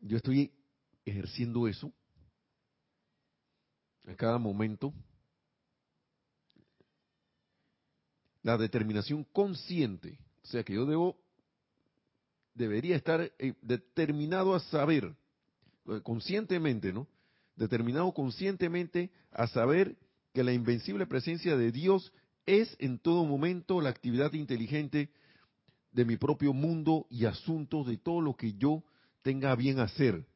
[0.00, 0.52] Yo estoy
[1.04, 1.92] ejerciendo eso
[4.06, 4.92] a cada momento.
[8.44, 11.16] La determinación consciente, o sea que yo debo,
[12.54, 15.16] debería estar eh, determinado a saber,
[15.88, 17.08] eh, conscientemente, ¿no?
[17.56, 19.96] determinado conscientemente a saber
[20.32, 22.12] que la invencible presencia de Dios
[22.46, 25.10] es en todo momento la actividad inteligente
[25.92, 28.82] de mi propio mundo y asuntos de todo lo que yo
[29.22, 30.26] tenga bien hacer.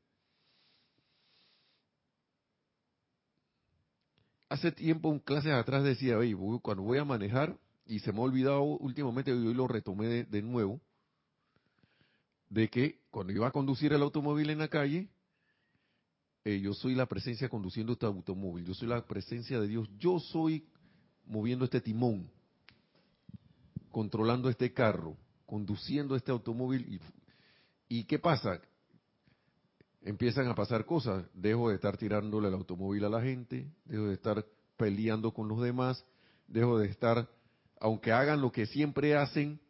[4.48, 8.22] Hace tiempo, en clases atrás decía, oye, cuando voy a manejar, y se me ha
[8.22, 10.78] olvidado últimamente, hoy lo retomé de, nuevo,
[12.50, 15.08] de que cuando iba a conducir el automóvil en la calle,
[16.44, 20.20] eh, yo soy la presencia conduciendo este automóvil, yo soy la presencia de Dios, yo
[20.20, 20.68] soy
[21.24, 22.30] moviendo este timón,
[23.90, 27.00] controlando este carro, conduciendo este automóvil.
[27.88, 28.60] ¿Y, qué pasa?
[30.02, 34.14] Empiezan a pasar cosas, dejo de estar tirándole el automóvil a la gente, dejo de
[34.14, 34.44] estar
[34.76, 36.04] peleando con los demás,
[36.46, 37.28] dejo de estar,
[37.80, 39.60] aunque hagan lo que siempre hacen,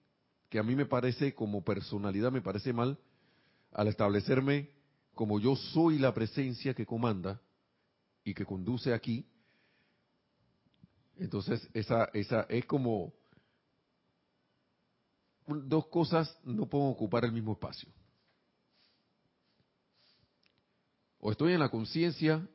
[0.48, 2.98] que a mí me parece como personalidad me parece mal,
[3.72, 4.70] al establecerme
[5.14, 7.40] como yo soy la presencia que comanda
[8.24, 9.26] y que conduce aquí,
[11.16, 13.12] entonces esa, esa es como
[15.46, 17.88] dos cosas no pueden ocupar el mismo espacio.
[21.20, 22.46] O estoy en la conciencia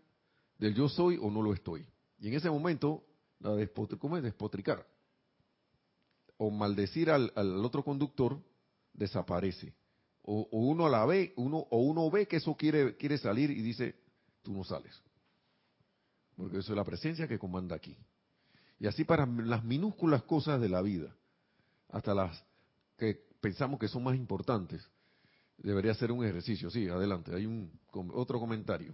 [0.57, 1.85] del yo soy o no lo estoy.
[2.19, 3.03] Y en ese momento,
[3.39, 3.53] la
[3.99, 4.23] ¿cómo es?
[4.23, 4.87] despotricar
[6.37, 7.31] o maldecir al,
[7.63, 8.41] otro conductor
[8.93, 9.73] desaparece.
[10.21, 13.95] O, uno la ve, uno, o uno ve que eso quiere, quiere salir y dice,
[14.41, 15.01] tú no sales.
[16.35, 17.97] Porque eso es la presencia que comanda aquí.
[18.79, 21.15] Y así para las minúsculas cosas de la vida,
[21.89, 22.43] hasta las
[22.97, 24.87] que pensamos que son más importantes,
[25.57, 26.69] debería ser un ejercicio.
[26.69, 27.71] Sí, adelante, hay un
[28.13, 28.93] otro comentario.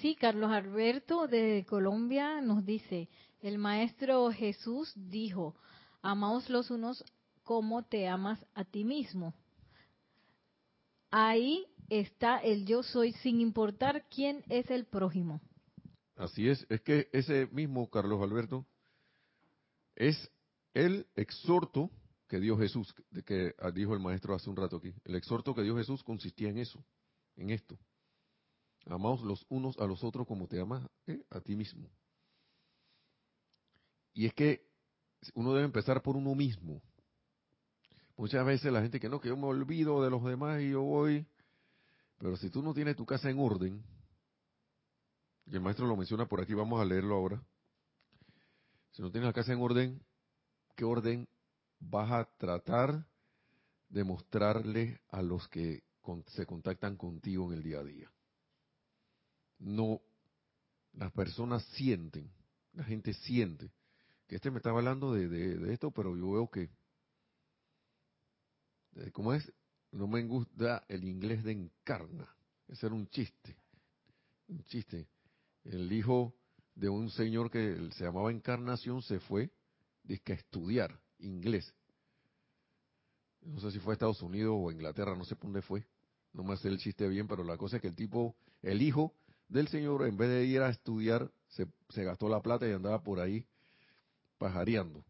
[0.00, 3.08] Sí, Carlos Alberto de Colombia nos dice,
[3.40, 5.56] el maestro Jesús dijo,
[6.02, 7.04] amaos los unos
[7.42, 9.34] como te amas a ti mismo.
[11.10, 15.40] Ahí está el yo soy sin importar quién es el prójimo.
[16.16, 18.66] Así es, es que ese mismo Carlos Alberto
[19.94, 20.30] es
[20.74, 21.90] el exhorto
[22.28, 24.92] que dio Jesús, de que dijo el maestro hace un rato aquí.
[25.04, 26.84] El exhorto que dio Jesús consistía en eso,
[27.36, 27.78] en esto.
[28.86, 31.22] Amaos los unos a los otros como te amas ¿eh?
[31.30, 31.88] a ti mismo.
[34.12, 34.67] Y es que
[35.34, 36.80] uno debe empezar por uno mismo.
[38.16, 40.82] Muchas veces la gente que no, que yo me olvido de los demás y yo
[40.82, 41.26] voy.
[42.18, 43.82] Pero si tú no tienes tu casa en orden,
[45.46, 47.42] y el maestro lo menciona por aquí, vamos a leerlo ahora.
[48.92, 50.02] Si no tienes la casa en orden,
[50.74, 51.28] ¿qué orden
[51.78, 53.06] vas a tratar
[53.88, 55.84] de mostrarle a los que
[56.26, 58.12] se contactan contigo en el día a día?
[59.60, 60.00] No,
[60.92, 62.30] las personas sienten,
[62.72, 63.70] la gente siente
[64.28, 66.70] que este me estaba hablando de, esto, pero yo veo que,
[69.12, 69.50] ¿cómo es?
[69.90, 72.28] No me gusta el inglés de encarna.
[72.68, 73.56] Ese era un chiste,
[74.48, 75.08] un chiste.
[75.64, 76.34] El hijo
[76.74, 79.50] de un señor que se llamaba Encarnación se fue
[80.08, 81.74] a estudiar inglés.
[83.40, 85.86] No sé si fue a Estados Unidos o Inglaterra, no sé por dónde fue.
[86.34, 89.14] No me hace el chiste bien, pero la cosa es que el tipo, el hijo
[89.48, 93.02] del señor, en vez de ir a estudiar, se, se gastó la plata y andaba
[93.02, 93.46] por ahí
[94.38, 95.04] pajareando.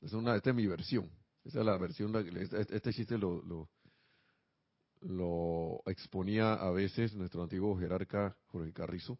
[0.00, 1.10] Es una, esta es mi versión.
[1.44, 3.68] Esa es la versión, este, este chiste lo,
[5.86, 9.18] exponía a veces nuestro antiguo jerarca Jorge Carrizo.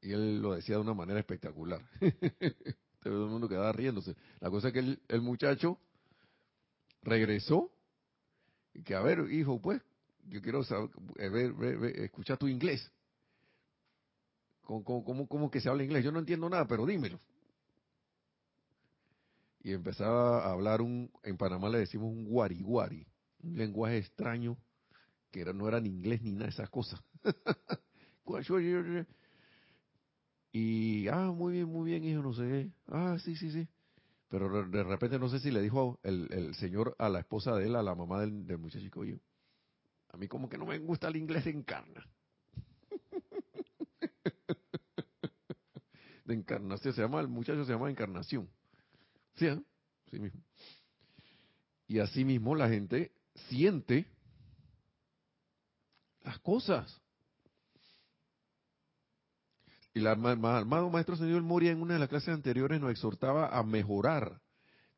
[0.00, 1.80] Y él lo decía de una manera espectacular.
[3.02, 4.16] Todo el mundo quedaba riéndose.
[4.40, 5.78] La cosa es que el, muchacho
[7.02, 7.70] regresó
[8.74, 9.82] y que, a ver, hijo, pues,
[10.28, 12.90] yo quiero saber, eh, ver, escuchar tu inglés.
[14.62, 16.04] ¿Cómo, cómo, ¿Cómo, que se habla inglés?
[16.04, 17.20] Yo no entiendo nada, pero dímelo
[19.66, 23.04] y empezaba a hablar un, en Panamá le decimos un guariguari,
[23.42, 24.56] un lenguaje extraño
[25.32, 27.02] que era, no era ni inglés ni nada de esas cosas.
[30.52, 33.66] y, ah, muy bien, muy bien, hijo, no sé Ah, sí, sí, sí.
[34.28, 37.66] Pero de repente no sé si le dijo el, el señor a la esposa de
[37.66, 38.60] él, a la mamá del, del
[40.10, 42.08] a mí como que no me gusta el inglés de encarna.
[46.24, 48.48] de encarnación, se llama, el muchacho se llama encarnación.
[49.36, 49.60] Sí, ¿eh?
[50.12, 50.40] mismo.
[51.88, 53.12] Y así mismo la gente
[53.48, 54.06] siente
[56.22, 57.00] las cosas.
[59.94, 64.40] El amado Maestro Señor Moria en una de las clases anteriores nos exhortaba a mejorar.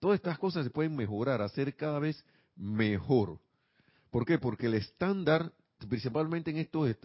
[0.00, 2.24] Todas estas cosas se pueden mejorar, hacer cada vez
[2.56, 3.40] mejor.
[4.10, 4.38] ¿Por qué?
[4.38, 5.52] Porque el estándar,
[5.88, 6.96] principalmente en estos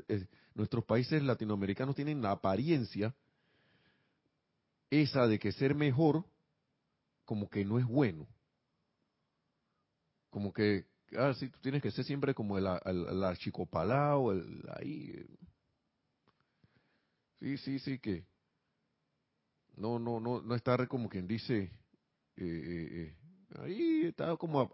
[0.55, 3.13] nuestros países latinoamericanos, tienen la apariencia
[4.89, 6.25] esa de que ser mejor
[7.33, 8.27] como que no es bueno.
[10.29, 10.85] Como que,
[11.17, 15.15] ah, sí, tú tienes que ser siempre como el, el, el archicopalao, el ahí.
[15.15, 15.37] Eh.
[17.39, 18.27] Sí, sí, sí, que
[19.77, 21.71] no, no, no, no estar como quien dice,
[22.35, 23.15] eh, eh,
[23.57, 24.69] ahí está como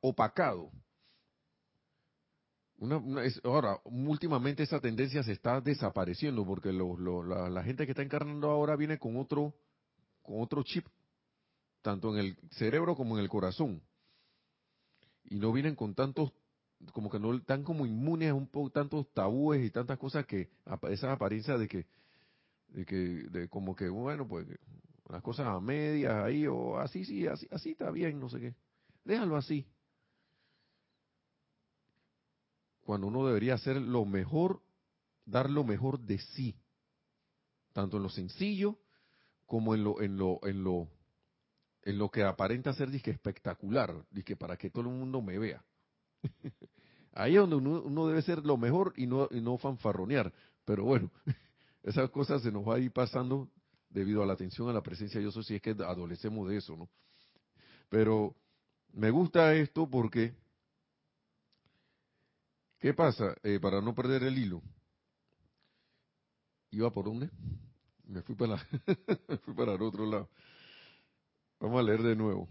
[0.00, 0.70] opacado.
[2.76, 8.02] Una, es, ahora, últimamente esa tendencia se está desapareciendo porque la, la, gente que está
[8.02, 9.56] encarnando ahora viene con otro
[10.22, 10.86] con otro chip,
[11.82, 13.82] tanto en el cerebro como en el corazón.
[15.24, 16.32] Y no vienen con tantos,
[16.92, 20.48] como que no están como inmunes a un poco tantos tabúes y tantas cosas que,
[20.90, 21.86] esa apariencia de que,
[22.68, 24.46] de que, de como que, bueno, pues
[25.08, 28.54] las cosas a medias ahí, o así, sí, así, así está bien, no sé qué.
[29.04, 29.66] Déjalo así.
[32.82, 34.62] Cuando uno debería hacer lo mejor,
[35.24, 36.56] dar lo mejor de sí,
[37.72, 38.78] tanto en lo sencillo
[39.50, 40.88] como en lo, en lo, en lo,
[41.82, 45.64] en lo que aparenta ser disque espectacular, disque para que todo el mundo me vea.
[47.12, 50.32] Ahí es donde uno, debe ser lo mejor y no, y no fanfarronear.
[50.64, 51.10] Pero bueno,
[51.82, 53.50] esas cosas se nos va a ir pasando
[53.88, 56.76] debido a la atención a la presencia de Dios, si es que adolecemos de eso,
[56.76, 56.88] ¿no?
[57.88, 58.36] Pero
[58.92, 60.32] me gusta esto porque,
[62.78, 63.34] ¿qué pasa?
[63.42, 64.62] Eh, para no perder el hilo.
[66.70, 67.30] ¿Iba por dónde?
[68.10, 68.56] Me fui para,
[69.28, 70.28] me fui para el otro lado.
[71.60, 72.48] Vamos a leer de nuevo.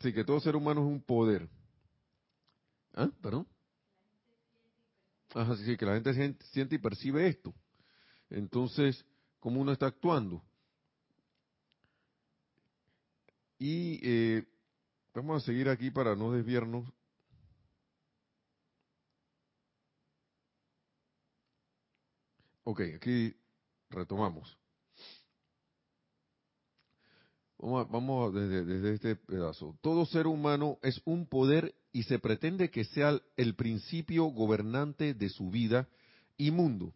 [0.00, 1.48] Sí, que todo ser humano es un poder.
[2.92, 3.08] ¿Ah?
[3.22, 3.46] ¿Perdón?
[5.34, 7.54] Ajá, sí, que la gente siente y percibe esto.
[8.28, 9.02] Entonces,
[9.40, 10.42] ¿cómo uno está actuando?
[13.58, 14.44] Y eh,
[15.14, 16.84] vamos a seguir aquí para no desviarnos.
[22.64, 23.34] Ok, aquí
[23.88, 24.58] retomamos.
[27.66, 29.76] Vamos, desde, desde, este pedazo.
[29.80, 35.28] Todo ser humano es un poder y se pretende que sea el principio gobernante de
[35.28, 35.88] su vida
[36.36, 36.92] y mundo.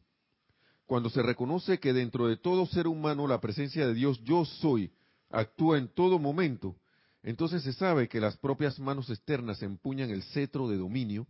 [0.87, 4.93] Cuando se reconoce que dentro de todo ser humano la presencia de Dios yo soy
[5.29, 6.77] actúa en todo momento,
[7.25, 11.27] entonces se sabe que las propias manos externas empuñan el cetro de dominio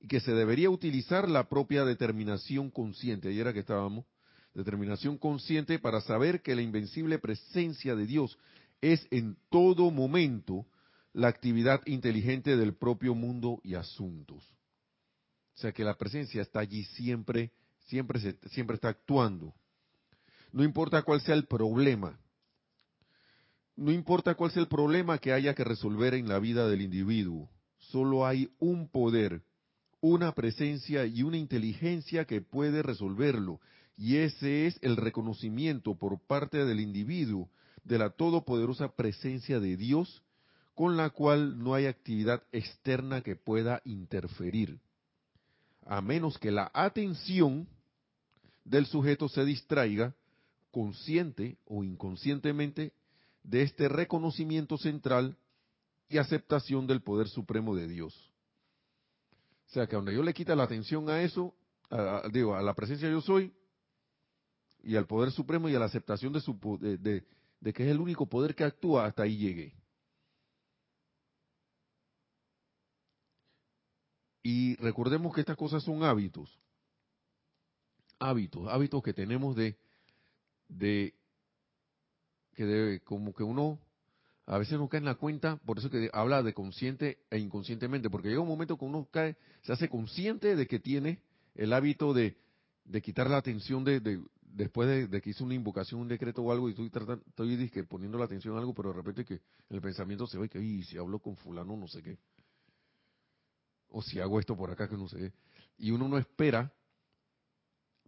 [0.00, 4.04] y que se debería utilizar la propia determinación consciente, ayer era que estábamos,
[4.54, 8.38] determinación consciente para saber que la invencible presencia de Dios
[8.80, 10.66] es en todo momento
[11.12, 14.44] la actividad inteligente del propio mundo y asuntos.
[15.56, 17.50] O sea que la presencia está allí siempre,
[17.86, 18.20] siempre,
[18.50, 19.54] siempre está actuando.
[20.52, 22.18] No importa cuál sea el problema,
[23.78, 27.48] no importa cuál sea el problema que haya que resolver en la vida del individuo,
[27.78, 29.42] solo hay un poder,
[30.00, 33.60] una presencia y una inteligencia que puede resolverlo,
[33.98, 37.50] y ese es el reconocimiento por parte del individuo
[37.82, 40.22] de la todopoderosa presencia de Dios,
[40.76, 44.78] con la cual no hay actividad externa que pueda interferir,
[45.84, 47.66] a menos que la atención
[48.64, 50.14] del sujeto se distraiga,
[50.70, 52.92] consciente o inconscientemente,
[53.42, 55.36] de este reconocimiento central
[56.08, 58.14] y aceptación del poder supremo de Dios.
[59.66, 61.52] O sea que donde yo le quita la atención a eso,
[62.30, 63.52] digo, a la presencia yo soy,
[64.82, 67.24] y al poder supremo y a la aceptación de, su, de,
[67.60, 69.74] de que es el único poder que actúa, hasta ahí llegué.
[74.42, 76.58] Y recordemos que estas cosas son hábitos.
[78.18, 79.76] Hábitos, hábitos que tenemos de,
[80.68, 81.14] de
[82.54, 83.78] que debe, como que uno
[84.46, 88.08] a veces no cae en la cuenta, por eso que habla de consciente e inconscientemente,
[88.08, 91.20] porque llega un momento que uno cae, se hace consciente de que tiene
[91.54, 92.38] el hábito de,
[92.84, 94.24] de quitar la atención de, de
[94.58, 98.18] después de, que hice una invocación, un decreto o algo, y estoy tratando, estoy poniendo
[98.18, 99.40] la atención a algo, pero de repente que
[99.70, 102.18] el pensamiento se ve que, y si hablo con fulano, no sé qué.
[103.90, 105.32] O si hago esto por acá, que no sé qué.
[105.78, 106.72] Y uno no espera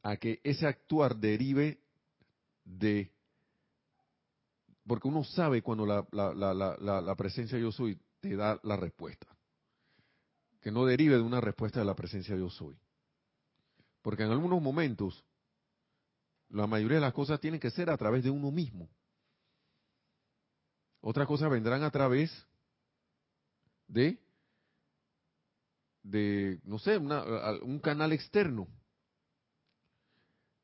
[0.02, 1.78] a que ese actuar derive
[2.64, 3.12] de
[4.86, 9.28] porque uno sabe cuando la, la, la, presencia yo soy te da la respuesta.
[10.60, 12.76] Que no derive de una respuesta de la presencia yo soy.
[14.02, 15.24] Porque en algunos momentos,
[16.50, 18.88] la mayoría de las cosas tienen que ser a través de uno mismo.
[21.00, 22.30] Otras cosas vendrán a través
[23.86, 24.18] de,
[26.02, 28.68] de no sé, un canal externo.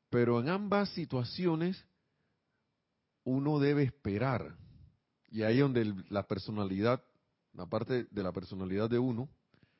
[0.09, 1.83] Pero en ambas situaciones
[3.23, 4.55] uno debe esperar.
[5.29, 7.03] Y ahí donde la personalidad,
[7.53, 9.29] la parte de la personalidad de uno,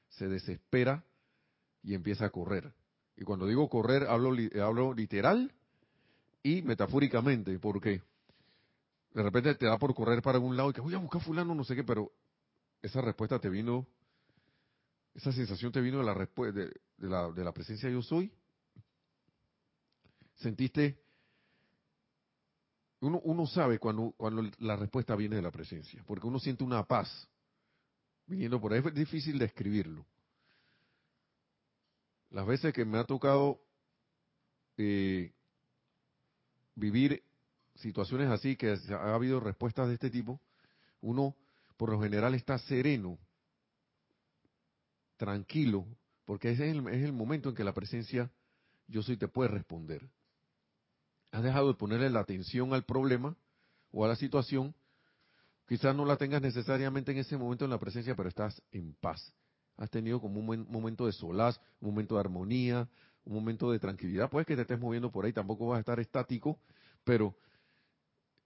[0.10, 1.06] se desespera
[1.84, 2.74] y empieza a correr.
[3.16, 5.54] Y cuando digo correr, hablo, hablo literal
[6.44, 8.02] y metafóricamente, porque
[9.14, 11.56] de repente te da por correr para un lado y que voy a buscar fulano,
[11.56, 12.12] no sé qué, pero
[12.82, 13.88] esa respuesta te vino,
[15.16, 16.52] esa sensación te vino de la, de,
[16.98, 18.32] de la, de la presencia yo soy.
[20.36, 21.00] Sentiste
[23.00, 26.84] uno, uno sabe cuando, cuando la respuesta viene de la presencia, porque uno siente una
[26.84, 27.28] paz
[28.26, 28.82] viniendo por ahí.
[28.84, 30.06] Es difícil describirlo.
[32.32, 33.62] Las veces que me ha tocado
[34.78, 35.32] eh,
[36.78, 37.22] vivir
[37.76, 40.40] situaciones así, que ha habido respuestas de este tipo,
[41.02, 41.36] uno
[41.76, 43.20] por lo general está sereno,
[45.18, 45.86] tranquilo,
[46.26, 48.32] porque ese es el, es el momento en que la presencia
[48.88, 50.08] yo soy te puede responder
[51.32, 53.36] has dejado de ponerle la atención al problema
[53.92, 54.74] o a la situación,
[55.68, 59.34] quizás no la tengas necesariamente en ese momento en la presencia, pero estás en paz.
[59.78, 62.90] Has tenido como un momento de solaz, un momento de armonía,
[63.28, 64.30] un momento de tranquilidad.
[64.30, 66.60] Puede que te estés moviendo por ahí, tampoco vas a estar estático,
[67.04, 67.36] pero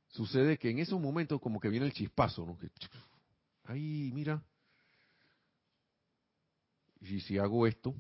[0.08, 2.58] sucede que en esos momentos como que viene el chispazo, ¿no?
[2.58, 2.70] Que,
[3.66, 4.42] ay, mira,
[7.00, 7.94] y si hago esto,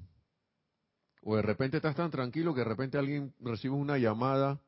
[1.21, 4.59] o de repente estás tan tranquilo que de repente alguien recibe una llamada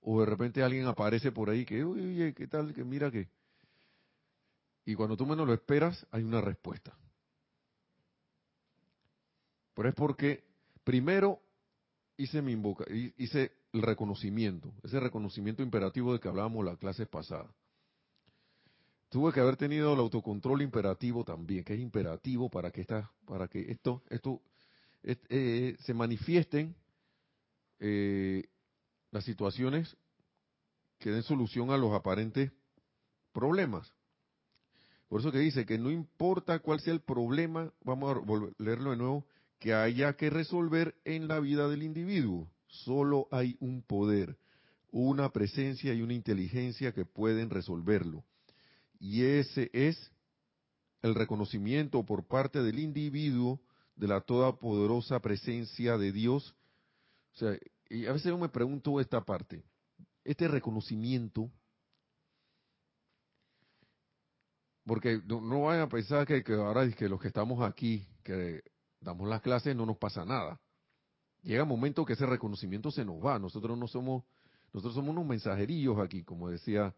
[0.00, 2.74] o de repente alguien aparece por ahí que, oye, ¿qué tal?
[2.74, 3.28] Que mira que...
[4.84, 6.94] Y cuando tú menos lo esperas, hay una respuesta.
[9.72, 10.44] Pero es porque
[10.84, 11.40] primero
[12.16, 12.84] hice mi invoca,
[13.16, 17.52] hice el reconocimiento, ese reconocimiento imperativo de que hablábamos la clase pasada.
[19.08, 23.48] Tuve que haber tenido el autocontrol imperativo también, que es imperativo para que esta, para
[23.48, 24.42] que esto, esto
[25.02, 26.74] eh, se manifiesten
[27.78, 28.44] eh,
[29.10, 29.96] las situaciones
[30.98, 32.50] que den solución a los aparentes
[33.32, 33.92] problemas.
[35.08, 38.96] Por eso que dice que no importa cuál sea el problema, vamos a leerlo de
[38.96, 39.26] nuevo,
[39.64, 42.50] que haya que resolver en la vida del individuo.
[42.66, 44.36] Solo hay un poder,
[44.90, 48.26] una presencia y una inteligencia que pueden resolverlo.
[49.00, 50.12] Y ese es
[51.00, 53.58] el reconocimiento por parte del individuo
[53.96, 56.54] de la todopoderosa presencia de Dios.
[57.32, 57.58] O sea,
[57.88, 59.64] y a veces yo me pregunto esta parte
[60.24, 61.50] este reconocimiento,
[64.84, 68.62] porque no, vayan a pensar que, ahora que los que estamos aquí, que
[69.04, 70.60] damos las clases, no nos pasa nada.
[71.42, 73.38] Llega un momento que ese reconocimiento se nos va.
[73.38, 74.24] Nosotros no somos,
[74.72, 76.94] nosotros somos unos mensajerillos aquí, como decía,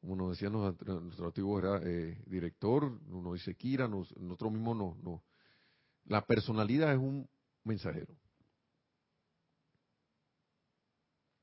[0.00, 5.22] como nos decía nuestro, antiguo era, eh, director, uno dice Kira, nosotros mismos no, no.
[6.06, 7.28] La personalidad es un
[7.64, 8.14] mensajero.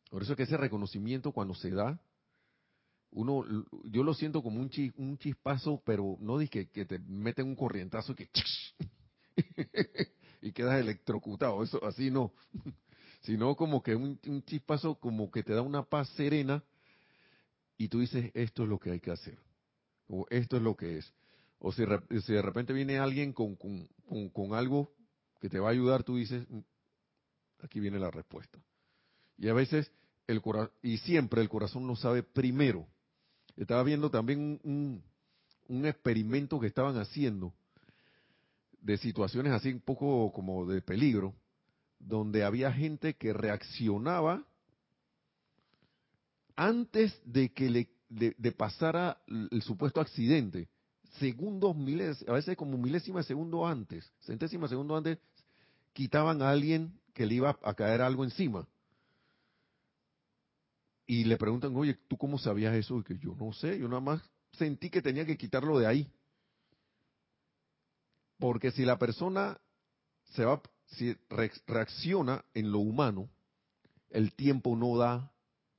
[0.10, 2.00] Por eso es que ese reconocimiento cuando se da,
[3.12, 3.44] uno,
[3.86, 8.14] yo lo siento como un, un chispazo, pero no dije que, te meten un corrientazo
[8.14, 8.30] y que
[10.42, 12.34] y quedas electrocutado, eso así no,
[13.22, 16.64] sino como que un, chispazo como que te da una paz serena
[17.78, 19.38] y tú dices esto es lo que hay que hacer
[20.08, 21.14] o esto es lo que es.
[21.60, 21.84] O si,
[22.26, 23.88] si de repente viene alguien con, con,
[24.30, 24.92] con algo
[25.40, 26.60] que te va a ayudar, tú dices, mm,
[27.64, 28.60] aquí viene la respuesta.
[29.38, 29.92] Y a veces
[30.28, 30.42] el
[30.82, 32.88] y siempre el corazón lo sabe primero.
[33.56, 35.04] Estaba viendo también un,
[35.68, 37.54] un, experimento que estaban haciendo
[38.84, 41.34] de situaciones así un poco como de peligro,
[42.00, 44.46] donde había gente que reaccionaba
[46.56, 50.70] antes de que le de, pasara el, supuesto accidente,
[51.18, 55.18] segundos, miles, a veces como milésima de segundo antes, centésima de segundo antes,
[55.94, 58.68] quitaban a alguien que le iba a caer algo encima
[61.08, 63.00] y le preguntan, oye, ¿tú cómo sabías eso?
[63.00, 64.22] Y que yo no sé, yo nada más
[64.54, 66.12] sentí que tenía que quitarlo de ahí.
[68.44, 69.58] Porque si la persona
[70.34, 71.16] se va, si
[71.66, 73.30] reacciona en lo humano,
[74.10, 75.32] el tiempo no da,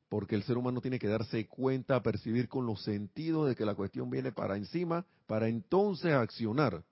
[0.08, 3.74] porque el ser humano tiene que darse cuenta, percibir con los sentidos de que la
[3.74, 6.82] cuestión viene para encima, para entonces accionar.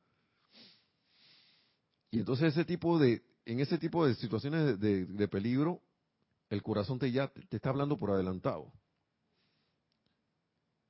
[2.10, 5.80] Y entonces ese tipo de, en ese tipo de situaciones de peligro,
[6.50, 8.70] el corazón te ya te está hablando por adelantado.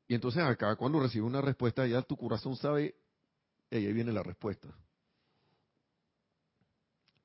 [0.09, 2.97] Y entonces acá cuando recibe una respuesta ya tu corazón sabe,
[3.77, 4.69] ahí viene la respuesta.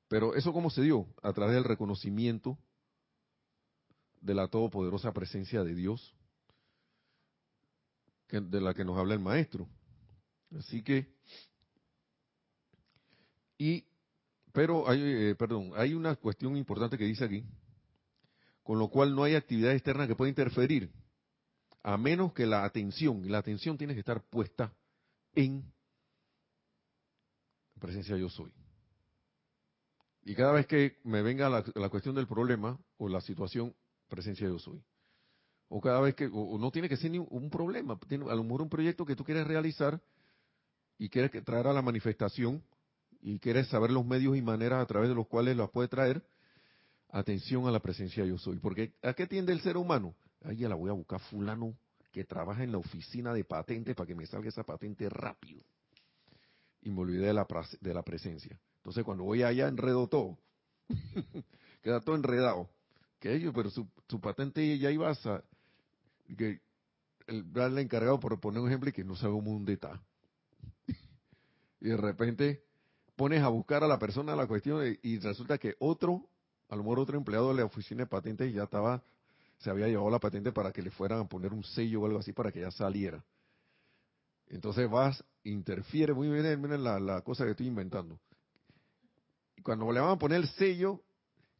[0.08, 1.06] Pero eso cómo se dio?
[1.22, 2.58] A través del reconocimiento
[4.20, 6.14] de la todopoderosa presencia de Dios,
[8.30, 9.68] de la que nos habla el maestro.
[10.58, 11.14] Así que,
[13.58, 13.84] y,
[14.52, 17.44] pero hay, eh, perdón, hay una cuestión importante que dice aquí,
[18.62, 20.90] con lo cual no hay actividad externa que pueda interferir,
[21.82, 24.72] a menos que la atención, y la atención tiene que estar puesta
[25.34, 25.64] en
[27.78, 28.52] presencia yo soy.
[30.24, 33.74] Y cada vez que me venga la, cuestión del problema o la situación,
[34.08, 34.82] presencia yo soy.
[35.68, 38.42] O cada vez que, o, no tiene que ser ni un problema, tiene a lo
[38.42, 40.00] mejor un proyecto que tú quieres realizar
[40.98, 42.62] y quieres traer a la manifestación
[43.20, 46.22] y quieres saber los medios y maneras a través de los cuales las puede traer,
[47.10, 48.58] atención a la presencia yo soy.
[48.58, 50.14] Porque ¿a qué tiende el ser humano?
[50.44, 51.74] Ahí ya la voy a buscar fulano
[52.12, 55.62] que trabaja en la oficina de patentes para que me salga esa patente rápido.
[56.82, 57.46] Y me olvidé de la,
[57.80, 58.58] de la presencia.
[58.76, 60.38] Entonces cuando voy allá enredo todo.
[61.82, 62.70] Queda todo enredado.
[63.18, 63.88] Que ellos, pero su,
[64.20, 65.42] patente ya iba a...
[66.36, 66.60] Que
[67.26, 70.00] el, darle encargado, por poner un ejemplo, y que no sabe dónde está.
[71.80, 72.64] y de repente
[73.16, 76.28] pones a buscar a la persona la cuestión y resulta que otro
[76.68, 79.02] a lo mejor otro empleado de la oficina de patentes ya estaba,
[79.58, 82.18] se había llevado la patente para que le fueran a poner un sello o algo
[82.18, 83.24] así para que ya saliera.
[84.48, 88.20] Entonces vas, interfiere, muy bien, miren la, la cosa que estoy inventando.
[89.56, 91.02] Y cuando le van a poner el sello,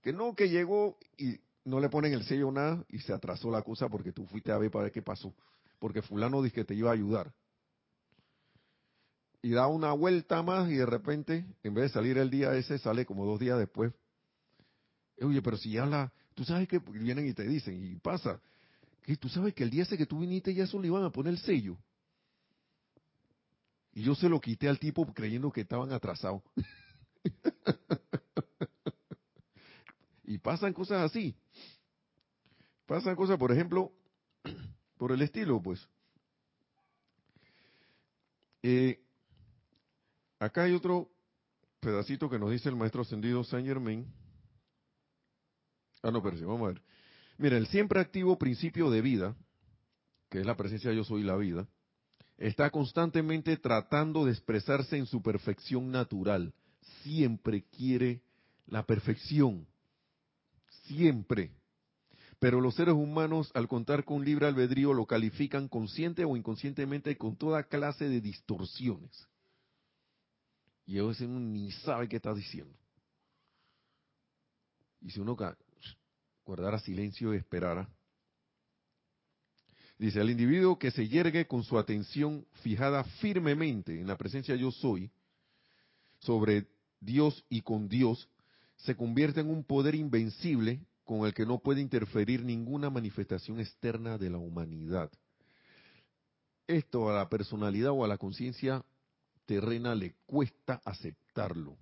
[0.03, 3.63] que no, que llegó y no le ponen el sello nada y se atrasó la
[3.63, 5.35] cosa porque tú fuiste a ver para ver qué pasó.
[5.79, 7.33] Porque fulano dice que te iba a ayudar.
[9.43, 12.79] Y da una vuelta más y de repente, en vez de salir el día ese,
[12.79, 13.93] sale como dos días después
[15.21, 16.13] Oye, pero si ya la...
[16.35, 18.41] Tú sabes que vienen y te dicen, y pasa,
[19.03, 21.11] que tú sabes que el día ese que tú viniste ya eso le iban a
[21.11, 21.77] poner el sello.
[23.99, 26.41] Y yo se lo quité al tipo creyendo que estaban atrasados.
[30.25, 31.35] y pasan cosas así.
[32.87, 33.93] Pasan cosas, por ejemplo,
[34.99, 35.85] por el estilo, pues.
[38.63, 39.03] Eh,
[40.39, 41.11] acá hay otro
[41.81, 44.07] pedacito que nos dice el maestro ascendido Saint Germain.
[46.05, 46.83] Ah, no, pero vamos a ver.
[47.37, 49.35] Mira, el siempre activo principio de vida,
[50.31, 51.67] que es la presencia de yo soy la vida,
[52.39, 56.55] está constantemente tratando de expresarse en su perfección natural.
[57.03, 58.23] Siempre quiere
[58.67, 59.67] la perfección.
[60.85, 61.51] Siempre.
[62.39, 67.37] Pero los seres humanos, al contar con libre albedrío, lo califican consciente o inconscientemente con
[67.37, 69.27] toda clase de distorsiones.
[70.87, 72.75] Y a veces uno ni sabe qué está diciendo.
[75.01, 75.37] Y si uno
[76.45, 77.89] guardara silencio y esperara,
[79.99, 84.71] Dice, al individuo que se yergue con su atención fijada firmemente en la presencia yo
[84.71, 85.11] soy,
[86.21, 86.69] sobre
[87.01, 88.29] Dios y con Dios,
[88.77, 94.19] se convierte en un poder invencible con el que no puede interferir ninguna manifestación externa
[94.19, 95.11] de la humanidad.
[96.69, 98.85] Esto a la personalidad o a la conciencia
[99.47, 101.77] terrena le cuesta aceptarlo.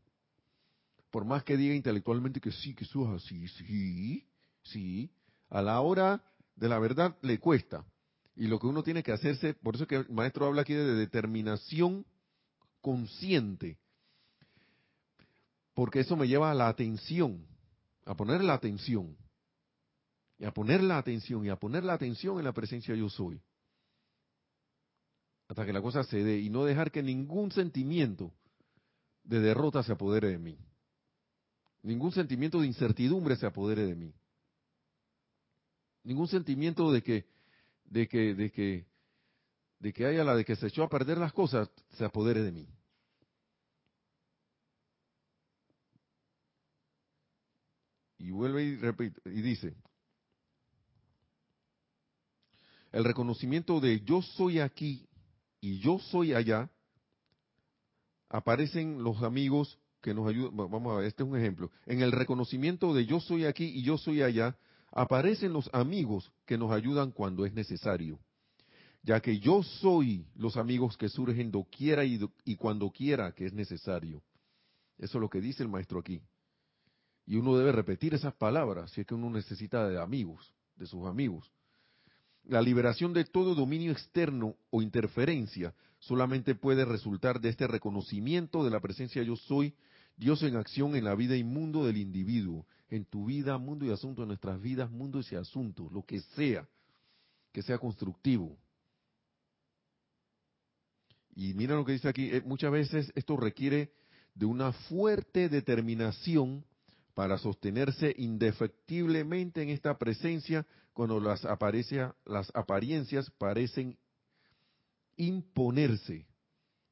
[1.11, 4.27] Por más que diga intelectualmente que sí, que eso es así, sí,
[4.63, 5.11] sí,
[5.51, 6.23] a la hora
[6.55, 7.85] de la verdad le cuesta.
[8.37, 10.95] Y lo que uno tiene que hacerse, por eso que el maestro habla aquí de
[10.95, 12.05] determinación
[12.83, 13.79] consciente,
[15.73, 17.47] porque eso me lleva a la atención,
[18.05, 19.17] a poner la atención,
[20.39, 23.41] y a poner la atención, y a poner la atención en la presencia yo soy,
[25.49, 28.35] hasta que la cosa se dé, y no dejar que ningún sentimiento
[29.25, 30.59] de derrota se apodere de mí,
[31.83, 34.13] ningún sentimiento de incertidumbre se apodere de mí,
[36.05, 37.36] ningún sentimiento de que
[37.89, 38.87] de que, de que,
[39.79, 42.53] de que haya la de que se echó a perder las cosas, se apodere de
[42.53, 42.69] mí.
[48.19, 49.77] Y vuelve y y dice,
[52.93, 55.07] el reconocimiento de yo soy aquí
[55.61, 56.71] y yo soy allá,
[58.29, 62.13] aparecen los amigos que nos ayudan, vamos a ver, este es un ejemplo, en el
[62.13, 64.57] reconocimiento de yo soy aquí y yo soy allá,
[64.97, 68.19] aparecen los amigos que nos ayudan cuando es necesario,
[69.03, 73.53] ya que yo soy los amigos que surgen doquiera y, y cuando quiera que es
[73.53, 74.23] necesario.
[74.97, 76.23] Eso es lo que dice el maestro aquí.
[77.27, 81.05] Y uno debe repetir esas palabras si es que uno necesita de amigos, de sus
[81.05, 81.53] amigos.
[82.45, 88.71] La liberación de todo dominio externo o interferencia solamente puede resultar de este reconocimiento de
[88.71, 89.75] la presencia yo soy,
[90.17, 93.91] Dios en acción en la vida y mundo del individuo, en tu vida, mundo y
[93.91, 96.67] asunto, en nuestras vidas, mundo y asuntos, lo que sea,
[97.53, 98.57] que sea constructivo.
[101.35, 103.93] Y mira lo que dice aquí, eh, muchas veces esto requiere
[104.35, 106.65] de una fuerte determinación
[107.15, 111.45] para sostenerse indefectiblemente en esta presencia cuando las,
[112.25, 113.99] las apariencias parecen
[115.17, 116.27] imponerse.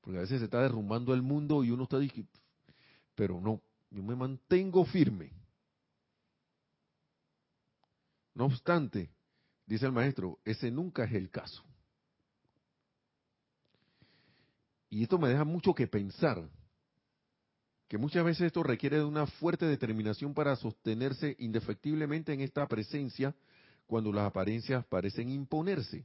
[0.02, 2.30] Porque a veces se está derrumbando el mundo y uno está diciendo,
[3.14, 3.60] pero no,
[3.90, 5.32] yo me mantengo firme.
[8.34, 9.10] No obstante,
[9.66, 11.62] dice el maestro, ese nunca es el caso.
[14.90, 16.48] Y esto me deja mucho que pensar,
[17.88, 23.34] que muchas veces esto requiere de una fuerte determinación para sostenerse indefectiblemente en esta presencia
[23.86, 26.04] cuando las apariencias parecen imponerse.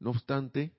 [0.00, 0.72] No obstante,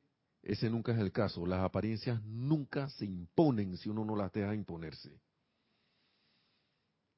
[0.44, 1.46] ese nunca es el caso.
[1.46, 5.20] Las apariencias nunca se imponen si uno no las deja imponerse.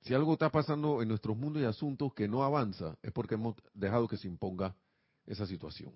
[0.01, 3.55] Si algo está pasando en nuestros mundos y asuntos que no avanza, es porque hemos
[3.73, 4.75] dejado que se imponga
[5.25, 5.93] esa situación.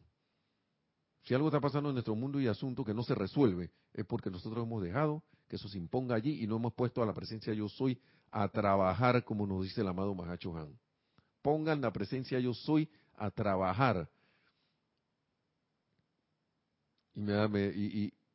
[1.23, 4.31] Si algo está pasando en nuestro mundo y asuntos que no se resuelve, es porque
[4.31, 7.53] nosotros hemos dejado que eso se imponga allí y no hemos puesto a la presencia
[7.53, 8.01] yo soy
[8.31, 10.79] a trabajar, como nos dice el amado Mahacho Han.
[11.43, 14.09] Pongan la presencia yo soy a trabajar.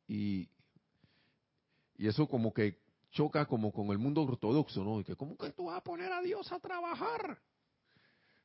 [0.07, 0.49] Y,
[1.97, 2.79] eso como que
[3.11, 4.99] choca como con el mundo ortodoxo, ¿no?
[4.99, 7.39] Y que, ¿cómo que tú vas a poner a Dios a trabajar?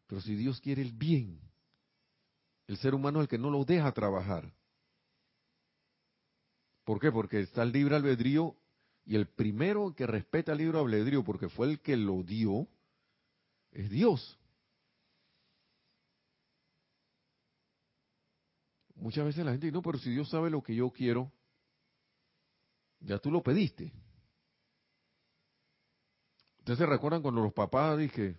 [0.06, 1.40] Pero si Dios quiere el bien,
[2.66, 4.52] el ser humano es el que no lo deja trabajar.
[6.84, 7.12] ¿Por qué?
[7.12, 8.56] Porque está el libre albedrío
[9.04, 12.66] y el primero que respeta el libre albedrío, porque fue el que lo dio,
[13.72, 14.39] es Dios.
[19.00, 21.32] Muchas veces la gente dice, no, pero si Dios sabe lo que yo quiero,
[23.00, 23.92] ya tú lo pediste.
[26.58, 28.36] ¿Ustedes se recuerdan cuando los papás dije,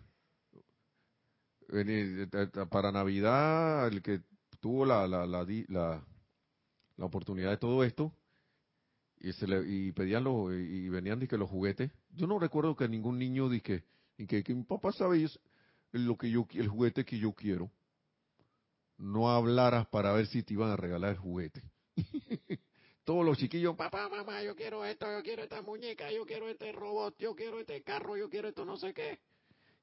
[2.69, 4.21] para Navidad, el que
[4.59, 8.13] tuvo la, la, la, la, oportunidad de todo esto,
[9.19, 11.91] y, se le, y pedían los, y venían que los juguetes.
[12.11, 13.83] Yo no recuerdo que ningún niño dije
[14.15, 15.27] que, que mi papá sabe
[15.91, 17.71] lo que yo, el juguete que yo quiero.
[19.01, 21.63] No hablaras para ver si te iban a regalar el juguete.
[23.03, 26.71] Todos los chiquillos, papá, mamá, yo quiero esto, yo quiero esta muñeca, yo quiero este
[26.71, 29.19] robot, yo quiero este carro, yo quiero esto no sé qué.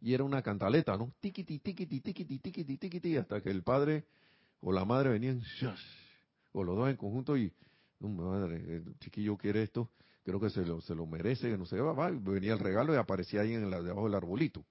[0.01, 1.13] Y era una cantaleta, ¿no?
[1.19, 4.07] Tiquiti, tiquiti, tiquiti, tiquiti, tiquiti, hasta que el padre
[4.61, 5.43] o la madre venían,
[6.53, 7.53] o los dos en conjunto y,
[7.99, 9.91] no, madre, el chiquillo quiere esto,
[10.23, 12.97] creo que se lo, se lo merece, no sé, va, va, venía el regalo y
[12.97, 14.65] aparecía ahí en la, debajo del arbolito.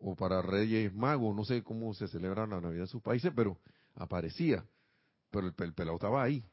[0.00, 3.58] O para Reyes Magos, no sé cómo se celebra la Navidad en sus países, pero
[3.94, 4.64] aparecía.
[5.30, 6.44] Pero el, pelado estaba ahí.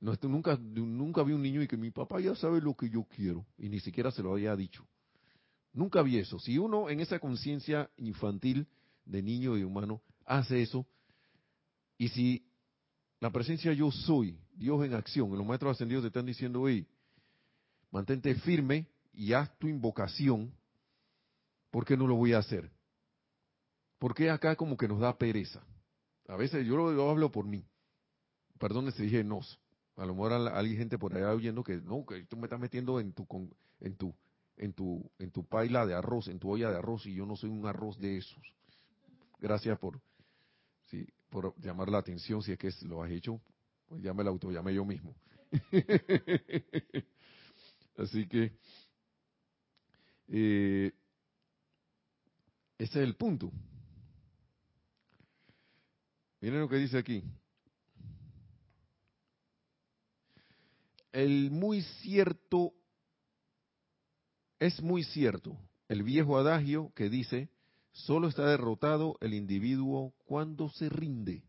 [0.00, 3.04] No, nunca, nunca vi un niño y que mi papá ya sabe lo que yo
[3.04, 4.86] quiero y ni siquiera se lo había dicho.
[5.72, 6.38] Nunca vi eso.
[6.38, 8.68] Si uno en esa conciencia infantil
[9.04, 10.86] de niño y humano hace eso,
[11.98, 12.46] y si
[13.20, 16.86] la presencia yo soy, Dios en acción, los maestros ascendidos te están diciendo, oye,
[17.90, 20.52] mantente firme y haz tu invocación,
[21.74, 22.70] ¿por qué no lo voy a hacer?
[23.98, 25.60] Porque acá como que nos da pereza.
[26.28, 27.66] A veces yo lo, hablo por mí.
[28.60, 29.58] Perdón si dije nos.
[29.96, 33.00] A lo mejor hay gente por allá oyendo que no, que tú me estás metiendo
[33.00, 33.26] en tu
[33.80, 34.14] en tu
[34.56, 37.34] en tu en tu paila de arroz, en tu olla de arroz y yo no
[37.34, 38.54] soy un arroz de esos.
[39.40, 40.00] Gracias por
[40.84, 43.40] sí, por llamar la atención si es que lo has hecho,
[43.88, 45.16] pues ya me la autollamé yo mismo.
[47.98, 48.52] Así que
[50.28, 50.92] eh,
[52.84, 53.50] ese es el punto.
[56.40, 57.22] Miren lo que dice aquí.
[61.12, 62.72] El muy cierto,
[64.58, 65.56] es muy cierto,
[65.88, 67.48] el viejo adagio que dice,
[67.94, 71.44] Solo está derrotado el individuo cuando se rinde,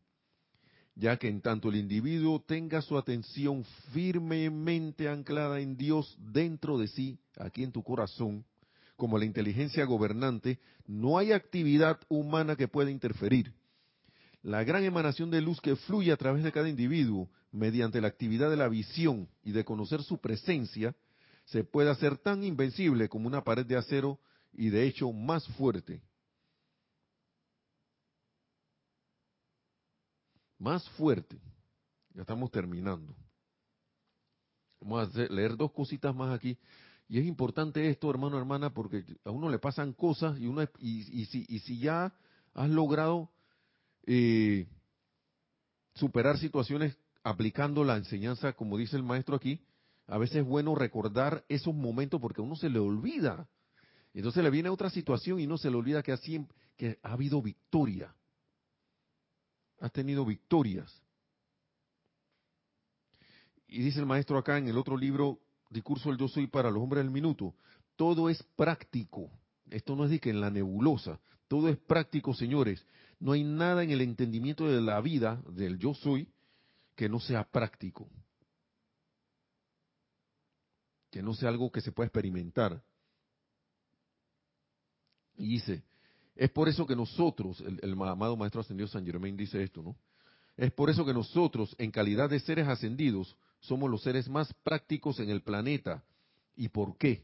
[0.94, 6.88] ya que en tanto el individuo tenga su atención firmemente anclada en Dios dentro de
[6.88, 8.46] sí, aquí en tu corazón,
[8.96, 13.54] como la inteligencia gobernante, no hay actividad humana que pueda interferir.
[14.42, 18.50] La gran emanación de luz que fluye a través de cada individuo, mediante la actividad
[18.50, 20.96] de la visión y de conocer su presencia,
[21.46, 24.20] se puede hacer tan invencible como una pared de acero
[24.54, 26.02] y de hecho más fuerte.
[30.66, 31.40] más fuerte.
[32.14, 33.16] Ya estamos terminando.
[34.80, 36.58] Vamos a leer dos cositas más aquí.
[37.08, 41.26] Y es importante esto, hermano, hermana, porque a uno le pasan cosas y, uno, y,
[41.26, 42.14] si, ya
[42.54, 43.30] has logrado
[44.08, 44.68] eh,
[45.94, 49.62] superar situaciones aplicando la enseñanza, como dice el maestro aquí,
[50.08, 53.48] a veces es bueno recordar esos momentos porque a uno se le olvida.
[54.14, 56.16] Entonces le viene otra situación y no se le olvida que,
[56.78, 58.16] que ha habido victoria
[59.80, 61.02] has tenido victorias.
[63.68, 65.40] Y dice el maestro acá en el otro libro,
[65.70, 67.56] Discurso del Yo Soy para los Hombres del Minuto,
[67.96, 69.30] todo es práctico.
[69.70, 72.86] Esto no es de que en la nebulosa, todo es práctico, señores.
[73.20, 76.28] No hay nada en el entendimiento de la vida del Yo Soy
[76.96, 78.10] que no sea práctico.
[81.12, 82.84] Que no sea algo que se pueda experimentar.
[85.38, 85.84] Y dice,
[86.36, 89.96] es por eso que nosotros, el, amado Maestro Ascendido San Germain dice esto, ¿no?
[90.58, 93.36] Es por eso que nosotros, en calidad de seres ascendidos,
[93.66, 96.04] somos los seres más prácticos en el planeta.
[96.56, 97.24] ¿Y por qué?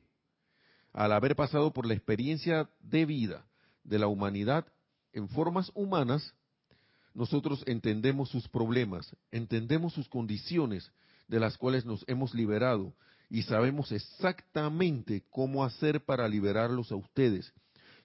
[0.94, 3.46] Al haber pasado por la experiencia de vida
[3.84, 4.66] de la humanidad
[5.14, 6.34] en formas humanas,
[7.14, 10.92] nosotros entendemos sus problemas, entendemos sus condiciones
[11.28, 12.94] de las cuales nos hemos liberado
[13.30, 17.54] y sabemos exactamente cómo hacer para liberarlos a ustedes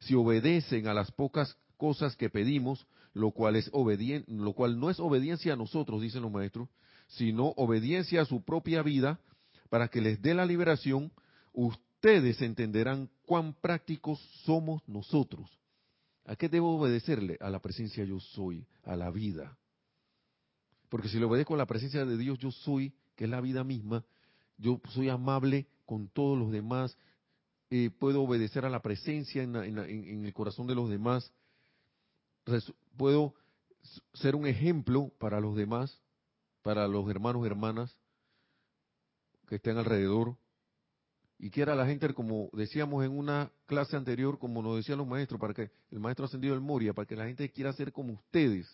[0.00, 5.00] si obedecen a las pocas cosas que pedimos, lo cual, es lo cual no es
[5.00, 6.68] obediencia a nosotros, dicen los maestros,
[7.06, 9.20] sino obediencia a su propia vida,
[9.68, 11.12] para que les dé la liberación,
[11.52, 15.50] ustedes entenderán cuán prácticos somos nosotros.
[16.24, 17.38] ¿A qué debo obedecerle?
[17.40, 19.56] A la presencia yo soy, a la vida.
[20.88, 23.64] Porque si le obedezco a la presencia de Dios yo soy, que es la vida
[23.64, 24.04] misma,
[24.58, 26.96] yo soy amable con todos los demás,
[27.70, 31.32] eh, puedo obedecer a la presencia en, el corazón de los demás,
[32.96, 33.34] puedo
[34.14, 36.00] ser un ejemplo para los demás,
[36.66, 37.96] para los hermanos y hermanas
[39.46, 40.36] que estén alrededor.
[41.38, 45.40] Y quiera la gente, como decíamos en una clase anterior, como nos decían los maestros,
[45.40, 48.66] para que el maestro ascendido del Moria, para que la gente quiera ser como ustedes.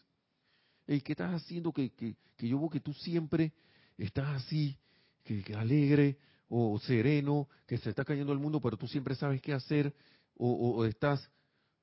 [0.87, 3.53] ¿Y ¿qué estás haciendo que, que, yo veo que tú siempre
[3.99, 4.75] estás así,
[5.23, 6.17] que alegre,
[6.49, 9.95] o sereno, que se está cayendo el mundo, pero tú siempre sabes qué hacer,
[10.39, 11.29] o, estás,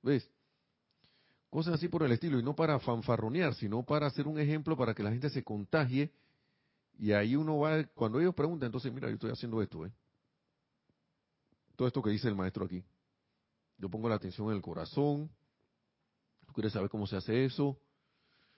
[0.01, 0.27] ¿ves?
[1.49, 4.93] Cosas así por el estilo, y no para fanfarronear, sino para hacer un ejemplo para
[4.93, 6.11] que la gente se contagie
[6.97, 9.91] Y ahí uno va, cuando ellos preguntan, entonces, mira, yo estoy haciendo esto, ¿eh?
[11.75, 12.83] Todo esto que dice el maestro aquí.
[13.77, 15.31] Yo pongo la atención en el corazón.
[16.45, 17.79] Tú quieres saber cómo se hace eso,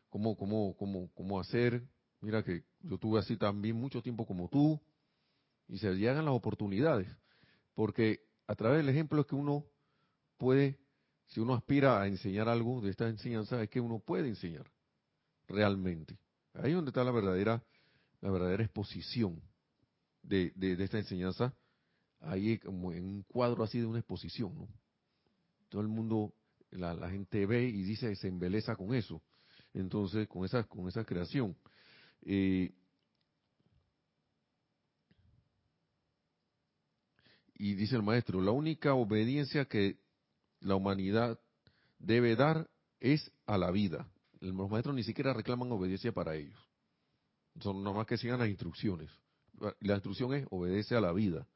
[0.10, 1.84] cómo, cómo, cómo, cómo hacer.
[2.20, 4.82] Mira que yo tuve así también mucho tiempo como tú.
[5.68, 7.08] Y se llegan las oportunidades.
[7.76, 9.66] Porque a través del ejemplo es que uno
[10.38, 10.80] puede,
[11.32, 14.70] si uno aspira a enseñar algo de esta enseñanza, es que uno puede enseñar
[15.48, 16.18] realmente.
[16.54, 17.64] Ahí es donde está la verdadera,
[18.20, 19.42] la verdadera exposición
[20.22, 21.56] de, de, esta enseñanza.
[22.20, 24.68] Ahí como en un cuadro así de una exposición, ¿no?
[25.70, 26.34] Todo el mundo,
[26.70, 29.22] la, la gente ve y dice, se embeleza con eso.
[29.74, 31.56] Entonces, con esa, con esa creación.
[32.24, 32.74] Eh,
[37.56, 39.98] y dice el maestro, la única obediencia que
[40.62, 41.40] la humanidad
[42.00, 44.08] debe dar es a la vida.
[44.40, 46.58] Los maestros ni siquiera reclaman obediencia para ellos.
[47.60, 49.12] Son nada más que sigan las instrucciones.
[49.80, 51.48] La instrucción es obedece a la vida.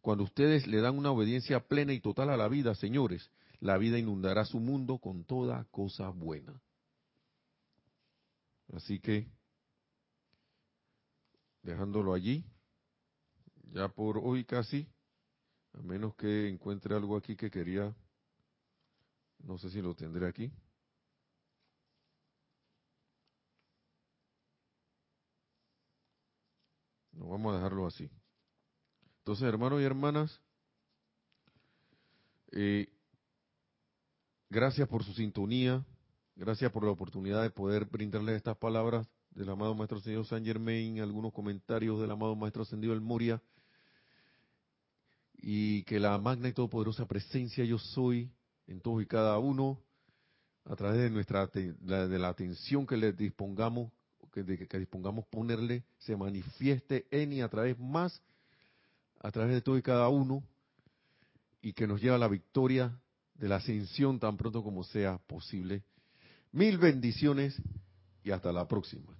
[0.00, 3.30] Cuando ustedes le dan una obediencia plena y total a la vida, señores,
[3.60, 6.62] la vida inundará su mundo con toda cosa buena.
[8.72, 9.28] Así que,
[11.62, 12.44] dejándolo allí,
[13.72, 14.88] ya por hoy casi,
[15.76, 17.94] a menos que encuentre algo aquí que quería,
[19.40, 20.50] no sé si lo tendré aquí.
[27.12, 28.10] No, vamos a dejarlo así.
[29.18, 30.40] Entonces, hermanos y hermanas,
[32.52, 32.88] eh,
[34.48, 35.84] gracias por su sintonía,
[36.36, 41.00] gracias por la oportunidad de poder brindarles estas palabras del amado Maestro Señor San Germain,
[41.00, 43.42] algunos comentarios del amado Maestro Ascendido El Moria,
[45.38, 48.30] y que la magna y todopoderosa presencia yo soy
[48.66, 49.80] en todos y cada uno,
[50.64, 53.92] a través de nuestra de la atención que le dispongamos,
[54.32, 58.20] que, que dispongamos ponerle, se manifieste en y a través más,
[59.20, 60.42] a través de todo y cada uno,
[61.62, 62.98] y que nos lleve a la victoria
[63.34, 65.82] de la ascensión tan pronto como sea posible.
[66.52, 67.60] Mil bendiciones
[68.24, 69.16] y hasta la próxima.